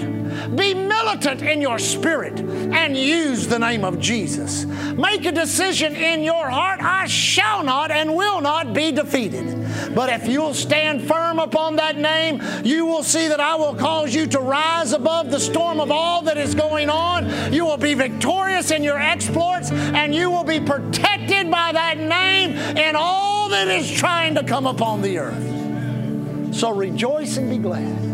[0.56, 4.66] be militant in your spirit and use the name of Jesus.
[4.66, 9.64] Make a decision in your heart I shall not and will not be defeated.
[9.96, 14.14] But if you'll stand firm upon that name, you will see that I will cause
[14.14, 17.54] you to rise above the storm of all that is going on.
[17.54, 22.52] You will be victorious in your exploits and you will be protected by that name
[22.78, 26.56] in all that is trying to come upon the earth.
[26.56, 28.13] So rejoice and be glad.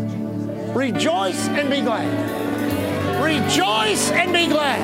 [0.74, 2.06] Rejoice and be glad.
[3.20, 4.80] Rejoice and be glad.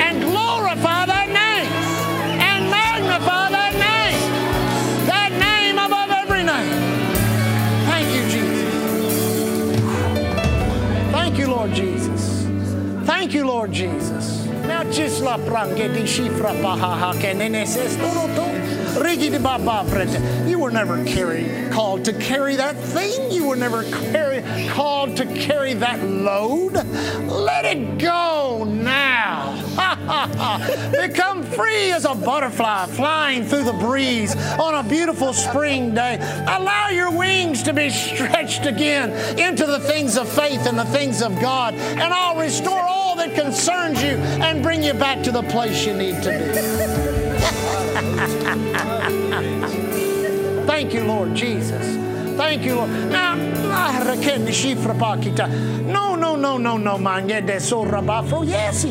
[0.00, 1.72] And glorify that name.
[2.40, 4.20] And magnify that name.
[5.06, 6.70] That name above every name.
[7.90, 9.80] Thank you, Jesus.
[11.10, 12.46] Thank you, Lord Jesus.
[13.06, 14.46] Thank you, Lord Jesus.
[14.66, 17.12] Now, just la prange di shifra paha
[18.96, 21.04] neneses you were never
[21.70, 23.30] called to carry that thing.
[23.30, 26.74] You were never carry, called to carry that load.
[27.26, 29.54] Let it go now.
[30.92, 36.16] Become free as a butterfly flying through the breeze on a beautiful spring day.
[36.48, 41.22] Allow your wings to be stretched again into the things of faith and the things
[41.22, 45.42] of God, and I'll restore all that concerns you and bring you back to the
[45.42, 47.82] place you need to be.
[50.66, 51.96] Thank you, Lord Jesus.
[52.36, 52.90] Thank you, Lord.
[52.90, 53.34] Now,
[55.86, 56.98] no, no, no, no, no,
[58.44, 58.84] Yes,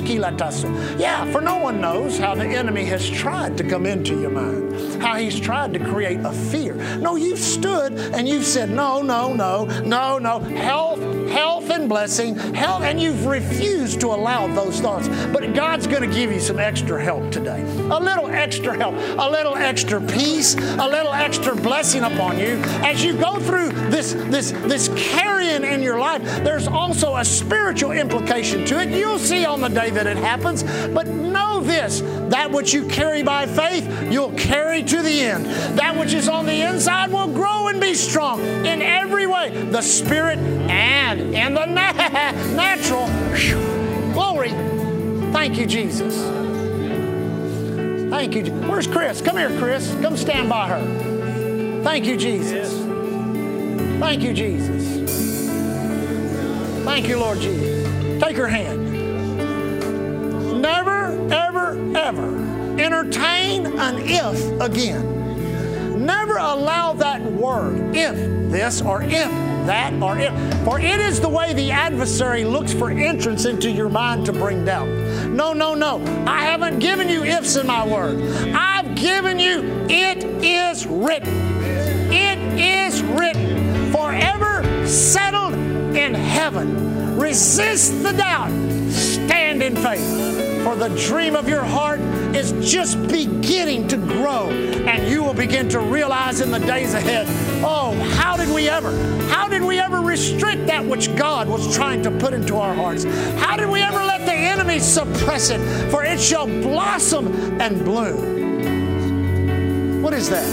[0.99, 5.01] Yeah, for no one knows how the enemy has tried to come into your mind,
[5.01, 6.73] how he's tried to create a fear.
[6.97, 10.39] No, you've stood and you've said, no, no, no, no, no.
[10.39, 10.99] Health,
[11.29, 15.07] health and blessing, health, and you've refused to allow those thoughts.
[15.07, 17.61] But God's going to give you some extra help today.
[17.91, 23.03] A little extra help, a little extra peace, a little extra blessing upon you as
[23.03, 26.21] you go through this, this, this carrying in your life.
[26.43, 28.89] There's also a spiritual implication to it.
[28.89, 30.63] You'll see on the day that it happens.
[30.63, 35.45] But know this that which you carry by faith, you'll carry to the end.
[35.77, 39.81] That which is on the inside will grow and be strong in every way, the
[39.81, 41.65] spirit and in the
[42.55, 43.07] natural.
[44.13, 44.51] Glory.
[45.31, 46.15] Thank you, Jesus.
[48.09, 48.45] Thank you.
[48.69, 49.21] Where's Chris?
[49.21, 49.93] Come here, Chris.
[50.01, 51.81] Come stand by her.
[51.83, 52.73] Thank you, Jesus.
[53.99, 55.49] Thank you, Jesus.
[56.85, 58.21] Thank you, Lord Jesus.
[58.21, 58.85] Take her hand.
[60.61, 62.45] Never, ever, ever
[62.79, 66.05] entertain an if again.
[66.05, 68.15] Never allow that word, if
[68.51, 70.31] this or if that or it.
[70.63, 74.65] For it is the way the adversary looks for entrance into your mind to bring
[74.65, 74.87] doubt.
[75.29, 76.01] No, no, no.
[76.25, 78.21] I haven't given you ifs in my word.
[78.55, 81.33] I've given you, it is written.
[82.11, 83.91] It is written.
[83.91, 87.17] Forever settled in heaven.
[87.17, 88.51] Resist the doubt.
[88.91, 90.44] Stand in faith.
[90.65, 91.99] For the dream of your heart
[92.35, 97.27] is just beginning to grow, and you will begin to realize in the days ahead
[97.63, 98.89] oh, how did we ever,
[99.27, 103.03] how did we ever restrict that which God was trying to put into our hearts?
[103.03, 105.59] How did we ever let the enemy suppress it?
[105.91, 107.27] For it shall blossom
[107.61, 110.01] and bloom.
[110.01, 110.47] What is that?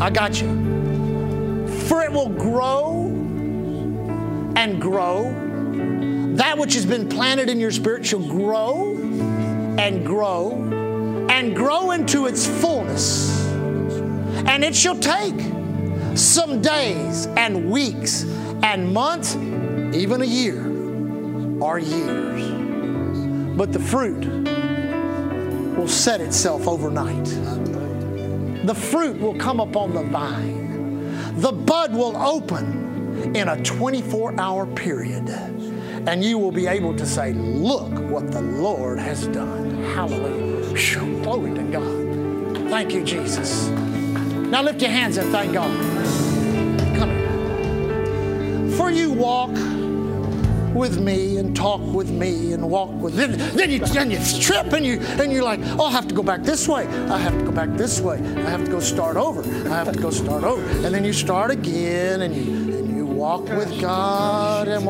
[0.00, 1.66] I got you.
[1.88, 3.06] For it will grow
[4.54, 5.49] and grow
[6.40, 10.52] that which has been planted in your spirit shall grow and grow
[11.28, 13.46] and grow into its fullness.
[14.46, 15.38] And it shall take
[16.16, 18.22] some days and weeks
[18.62, 19.36] and months,
[19.94, 20.64] even a year
[21.62, 22.48] or years.
[23.54, 24.24] But the fruit
[25.76, 27.26] will set itself overnight.
[28.64, 31.38] The fruit will come upon the vine.
[31.38, 35.28] The bud will open in a 24 hour period
[36.06, 39.82] and you will be able to say, Look what the Lord has done.
[39.94, 41.20] Hallelujah.
[41.22, 42.70] Glory to God.
[42.70, 43.68] Thank you, Jesus.
[43.68, 45.70] Now lift your hands and thank God.
[46.96, 48.76] Come here.
[48.76, 49.50] For you walk
[50.74, 54.72] with me and talk with me and walk with then, then you then you trip
[54.72, 56.86] and you and you're like, oh, I have to go back this way.
[56.86, 58.16] I have to go back this way.
[58.16, 59.42] I have to go start over.
[59.68, 60.62] I have to go start over.
[60.86, 62.59] And then you start again and you
[63.20, 64.86] walk with God and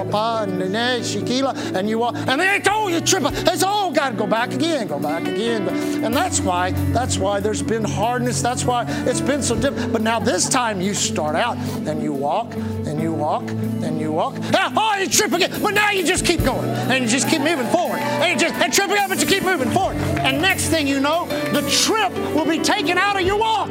[1.76, 4.87] and you walk and it's oh you trip it's oh got to go back again
[4.87, 5.68] go back again.
[6.05, 10.03] And that's why that's why there's been hardness that's why it's been so difficult but
[10.03, 11.57] now this time you start out
[11.89, 14.37] and you walk and you walk and you walk.
[14.55, 15.51] Ah, oh you trip again.
[15.61, 18.61] But now you just keep going and you just keep moving forward and you just
[18.62, 19.97] and trip again but you keep moving forward.
[19.97, 23.70] And next thing you know the trip will be taken out of your walk.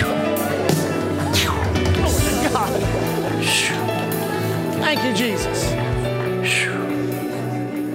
[0.00, 0.49] God.
[4.92, 5.70] Thank you, Jesus.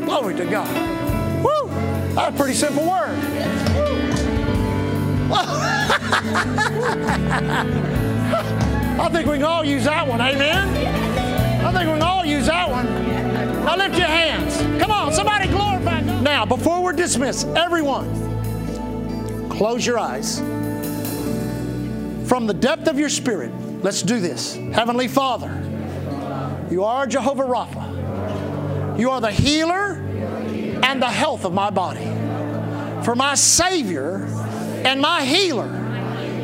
[0.06, 1.44] Glory to God.
[1.44, 1.68] Woo!
[2.16, 3.20] That's a pretty simple word.
[8.98, 10.22] I think we can all use that one.
[10.22, 10.70] Amen.
[11.66, 12.86] I think we can all use that one.
[13.66, 14.58] Now lift your hands.
[14.82, 16.24] Come on, somebody glorify God.
[16.24, 20.40] Now, before we're dismissed, everyone, close your eyes.
[22.30, 23.52] From the depth of your spirit,
[23.84, 24.56] let's do this.
[24.56, 25.62] Heavenly Father,
[26.70, 29.00] you are Jehovah Rapha.
[29.00, 29.94] You are the healer
[30.84, 32.06] and the health of my body.
[33.04, 34.26] For my Savior
[34.84, 35.68] and my healer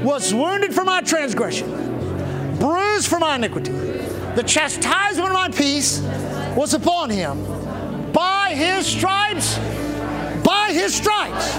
[0.03, 3.71] was wounded for my transgression, bruised for my iniquity.
[3.71, 6.01] The chastisement of my peace
[6.55, 7.43] was upon him.
[8.11, 9.57] By his stripes,
[10.43, 11.55] by his stripes,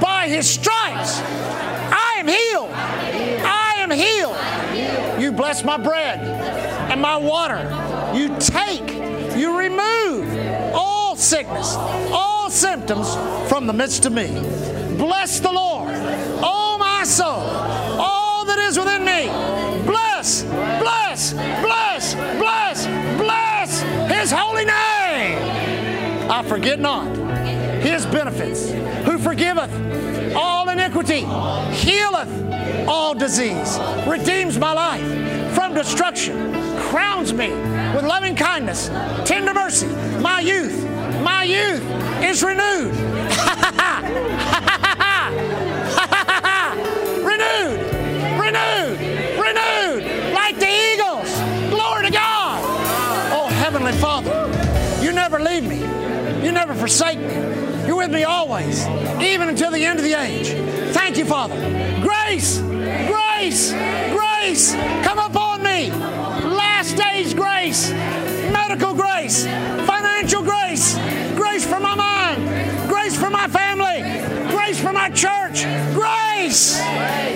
[0.00, 2.70] by his stripes, I am healed.
[2.70, 5.20] I am healed.
[5.20, 6.59] You bless my bread
[6.90, 7.62] and my water.
[8.14, 13.14] You take, you remove all sickness, all symptoms
[13.48, 14.26] from the midst of me.
[14.96, 15.92] Bless the Lord,
[16.42, 19.28] oh my soul, all that is within me.
[19.86, 22.86] Bless, bless, bless, bless,
[23.16, 23.80] bless
[24.12, 26.30] his holy name.
[26.30, 27.06] I forget not
[27.80, 28.70] his benefits,
[29.04, 29.70] who forgiveth
[30.34, 31.20] all iniquity,
[31.74, 32.28] healeth
[32.86, 37.50] all disease, redeems my life from destruction, crowns me
[37.94, 38.88] with loving kindness,
[39.24, 39.86] tender mercy.
[40.20, 40.84] My youth,
[41.22, 41.82] my youth
[42.22, 42.94] is renewed.
[47.24, 47.80] renewed,
[48.40, 49.00] renewed,
[49.38, 51.30] renewed, like the eagles.
[51.70, 52.60] Glory to God.
[53.32, 54.30] Oh, Heavenly Father,
[55.02, 55.78] you never leave me,
[56.44, 57.69] you never forsake me.
[57.90, 58.86] You're with me always,
[59.20, 60.50] even until the end of the age.
[60.94, 61.56] Thank you, Father.
[62.00, 63.72] Grace, grace,
[64.12, 65.90] grace, come upon me.
[65.90, 70.94] Last days grace, medical grace, financial grace,
[71.34, 74.02] grace for my mind, grace for my family,
[74.52, 76.80] grace for my church, grace,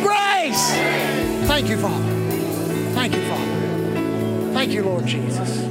[0.05, 0.71] grace.
[1.49, 2.05] Thank you, Father.
[2.95, 4.53] Thank you, Father.
[4.53, 5.69] Thank you, Lord Jesus.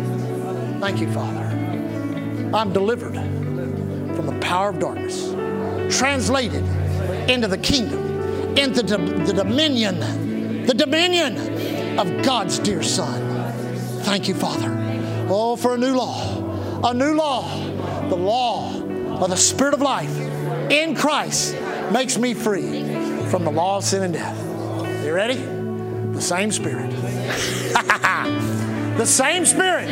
[0.82, 1.40] Thank you, Father.
[2.54, 3.16] I'm delivered
[4.16, 5.34] from the power of darkness,
[5.95, 6.64] translated
[7.30, 13.22] into the kingdom, into the, dominion, the dominion of God's dear Son.
[14.03, 14.72] Thank you, Father.
[15.30, 17.47] Oh, for a new law, a new law,
[18.09, 18.74] the law
[19.22, 20.16] of the Spirit of life
[20.70, 21.55] in Christ
[21.91, 22.84] makes me free
[23.30, 25.05] from the law of sin and death.
[25.05, 25.36] You ready?
[25.36, 26.91] The same Spirit.
[28.97, 29.88] the same Spirit.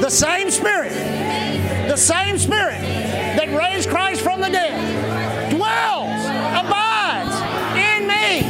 [0.00, 0.92] The same Spirit
[1.90, 2.80] the same Spirit
[3.34, 6.22] that raised Christ from the dead dwells,
[6.54, 7.34] abides
[7.74, 8.46] in me.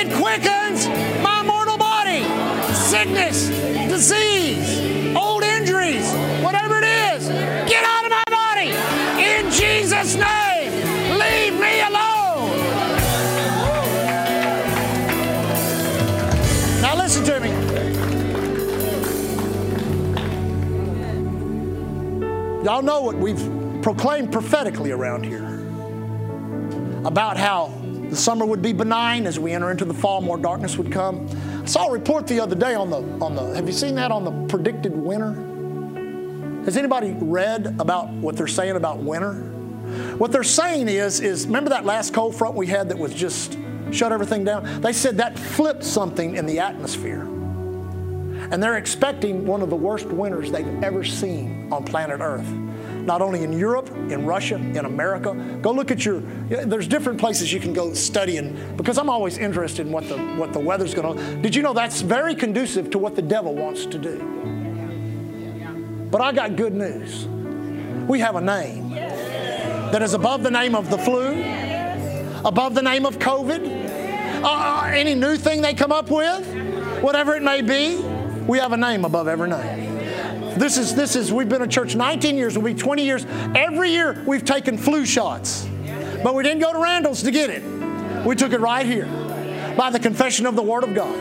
[0.00, 0.88] It quickens
[1.22, 2.22] my mortal body,
[2.72, 3.48] sickness,
[3.90, 6.10] disease, old injuries,
[6.42, 7.28] whatever it is.
[7.68, 8.70] Get out of my body
[9.22, 10.39] in Jesus' name.
[22.70, 25.58] Y'all know what we've proclaimed prophetically around here
[27.04, 27.74] about how
[28.08, 31.28] the summer would be benign as we enter into the fall, more darkness would come.
[31.62, 34.12] I saw a report the other day on the on the have you seen that
[34.12, 35.32] on the predicted winter?
[36.64, 39.32] Has anybody read about what they're saying about winter?
[40.18, 43.58] What they're saying is, is remember that last cold front we had that was just
[43.90, 44.80] shut everything down?
[44.80, 47.26] They said that flipped something in the atmosphere.
[48.50, 52.48] And they're expecting one of the worst winters they've ever seen on planet Earth.
[52.48, 55.34] Not only in Europe, in Russia, in America.
[55.62, 59.38] Go look at your, there's different places you can go study and because I'm always
[59.38, 62.98] interested in what the, what the weather's to, did you know that's very conducive to
[62.98, 64.18] what the devil wants to do?
[66.10, 67.26] But I got good news.
[68.08, 71.40] We have a name that is above the name of the flu,
[72.44, 76.44] above the name of COVID, uh, uh any new thing they come up with,
[77.00, 78.09] whatever it may be.
[78.46, 80.58] We have a name above every name.
[80.58, 83.24] This is, this is, we've been a church 19 years, we'll be 20 years.
[83.54, 85.68] Every year we've taken flu shots,
[86.22, 87.62] but we didn't go to Randall's to get it.
[88.26, 89.06] We took it right here
[89.76, 91.18] by the confession of the Word of God.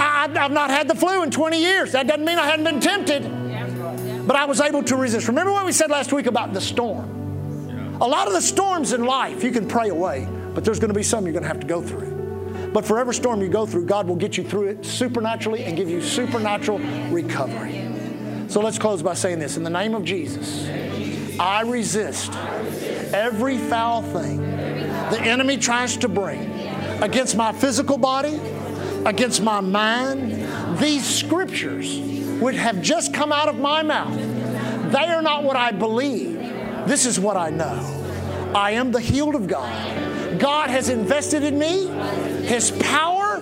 [0.00, 1.92] I, have not had the flu in 20 years.
[1.92, 5.28] That doesn't mean I hadn't been tempted, but I was able to resist.
[5.28, 7.98] Remember what we said last week about the storm?
[8.00, 10.94] A lot of the storms in life you can pray away, but there's going to
[10.94, 12.21] be some you're going to have to go through.
[12.72, 15.76] But for every storm you go through, God will get you through it supernaturally and
[15.76, 16.78] give you supernatural
[17.10, 17.88] recovery.
[18.48, 20.68] So let's close by saying this In the name of Jesus,
[21.38, 22.32] I resist
[23.12, 24.40] every foul thing
[25.10, 26.50] the enemy tries to bring
[27.02, 28.40] against my physical body,
[29.04, 30.78] against my mind.
[30.78, 31.98] These scriptures
[32.40, 34.16] would have just come out of my mouth.
[34.90, 36.38] They are not what I believe.
[36.86, 37.98] This is what I know.
[38.54, 40.11] I am the healed of God.
[40.38, 41.86] God has invested in me
[42.46, 43.40] His power,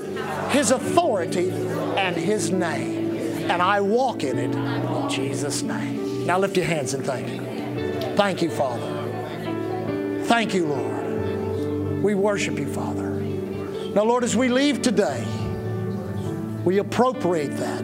[0.51, 3.17] His authority, and His name.
[3.51, 6.27] And I walk in it in Jesus' name.
[6.27, 8.17] Now lift your hands and thank Him.
[8.17, 10.23] Thank you, Father.
[10.25, 12.03] Thank you, Lord.
[12.03, 13.11] We worship you, Father.
[13.11, 15.27] Now, Lord, as we leave today,
[16.65, 17.83] we appropriate that.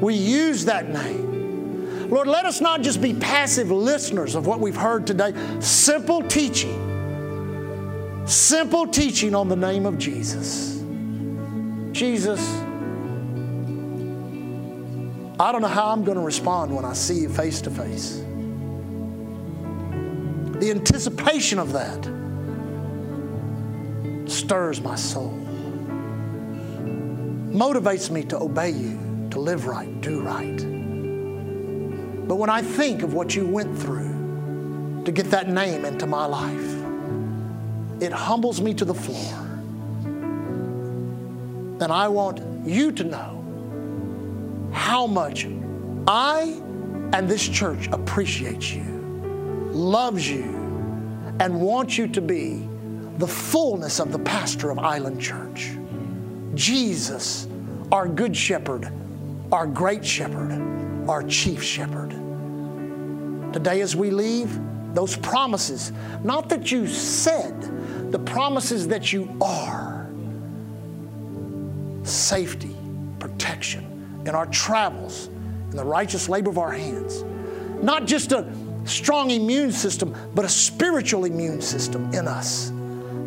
[0.00, 2.10] We use that name.
[2.10, 5.32] Lord, let us not just be passive listeners of what we've heard today.
[5.60, 6.91] Simple teaching.
[8.24, 10.80] Simple teaching on the name of Jesus.
[11.90, 12.40] Jesus,
[15.40, 18.22] I don't know how I'm going to respond when I see you face to face.
[20.60, 21.98] The anticipation of that
[24.30, 25.36] stirs my soul,
[27.50, 30.58] motivates me to obey you, to live right, do right.
[32.28, 36.24] But when I think of what you went through to get that name into my
[36.24, 36.81] life,
[38.02, 39.32] it humbles me to the floor.
[41.80, 45.46] And I want you to know how much
[46.08, 46.60] I
[47.12, 48.82] and this church appreciates you,
[49.70, 50.42] loves you,
[51.38, 52.68] and wants you to be
[53.18, 55.70] the fullness of the pastor of Island Church.
[56.54, 57.46] Jesus,
[57.92, 58.92] our good shepherd,
[59.52, 60.50] our great shepherd,
[61.08, 62.10] our chief shepherd.
[63.52, 64.58] Today, as we leave,
[64.92, 65.92] those promises,
[66.24, 67.54] not that you said,
[68.12, 70.06] the promises that you are
[72.04, 72.76] safety,
[73.18, 75.28] protection in our travels,
[75.70, 77.24] in the righteous labor of our hands.
[77.82, 78.52] Not just a
[78.84, 82.70] strong immune system, but a spiritual immune system in us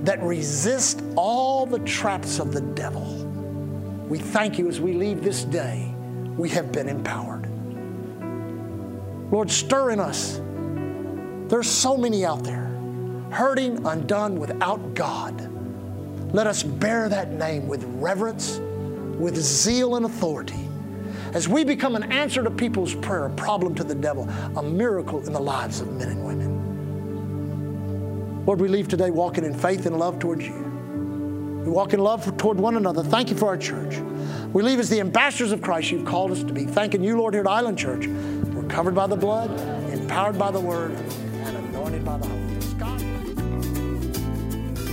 [0.03, 3.01] that resists all the traps of the devil.
[4.07, 5.91] We thank you as we leave this day,
[6.37, 7.47] we have been empowered.
[9.31, 10.39] Lord, stir in us.
[11.49, 12.64] There's so many out there
[13.35, 15.51] hurting, undone without God.
[16.33, 18.59] Let us bear that name with reverence,
[19.19, 20.69] with zeal and authority.
[21.33, 25.19] As we become an answer to people's prayer, a problem to the devil, a miracle
[25.27, 26.55] in the lives of men and women.
[28.45, 30.53] Lord, we leave today walking in faith and love towards you.
[31.65, 33.03] We walk in love toward one another.
[33.03, 33.97] Thank you for our church.
[34.53, 36.63] We leave as the ambassadors of Christ you've called us to be.
[36.63, 38.07] Thanking you, Lord, here at Island Church.
[38.07, 39.49] We're covered by the blood,
[39.91, 42.44] empowered by the word, and anointed by the Holy.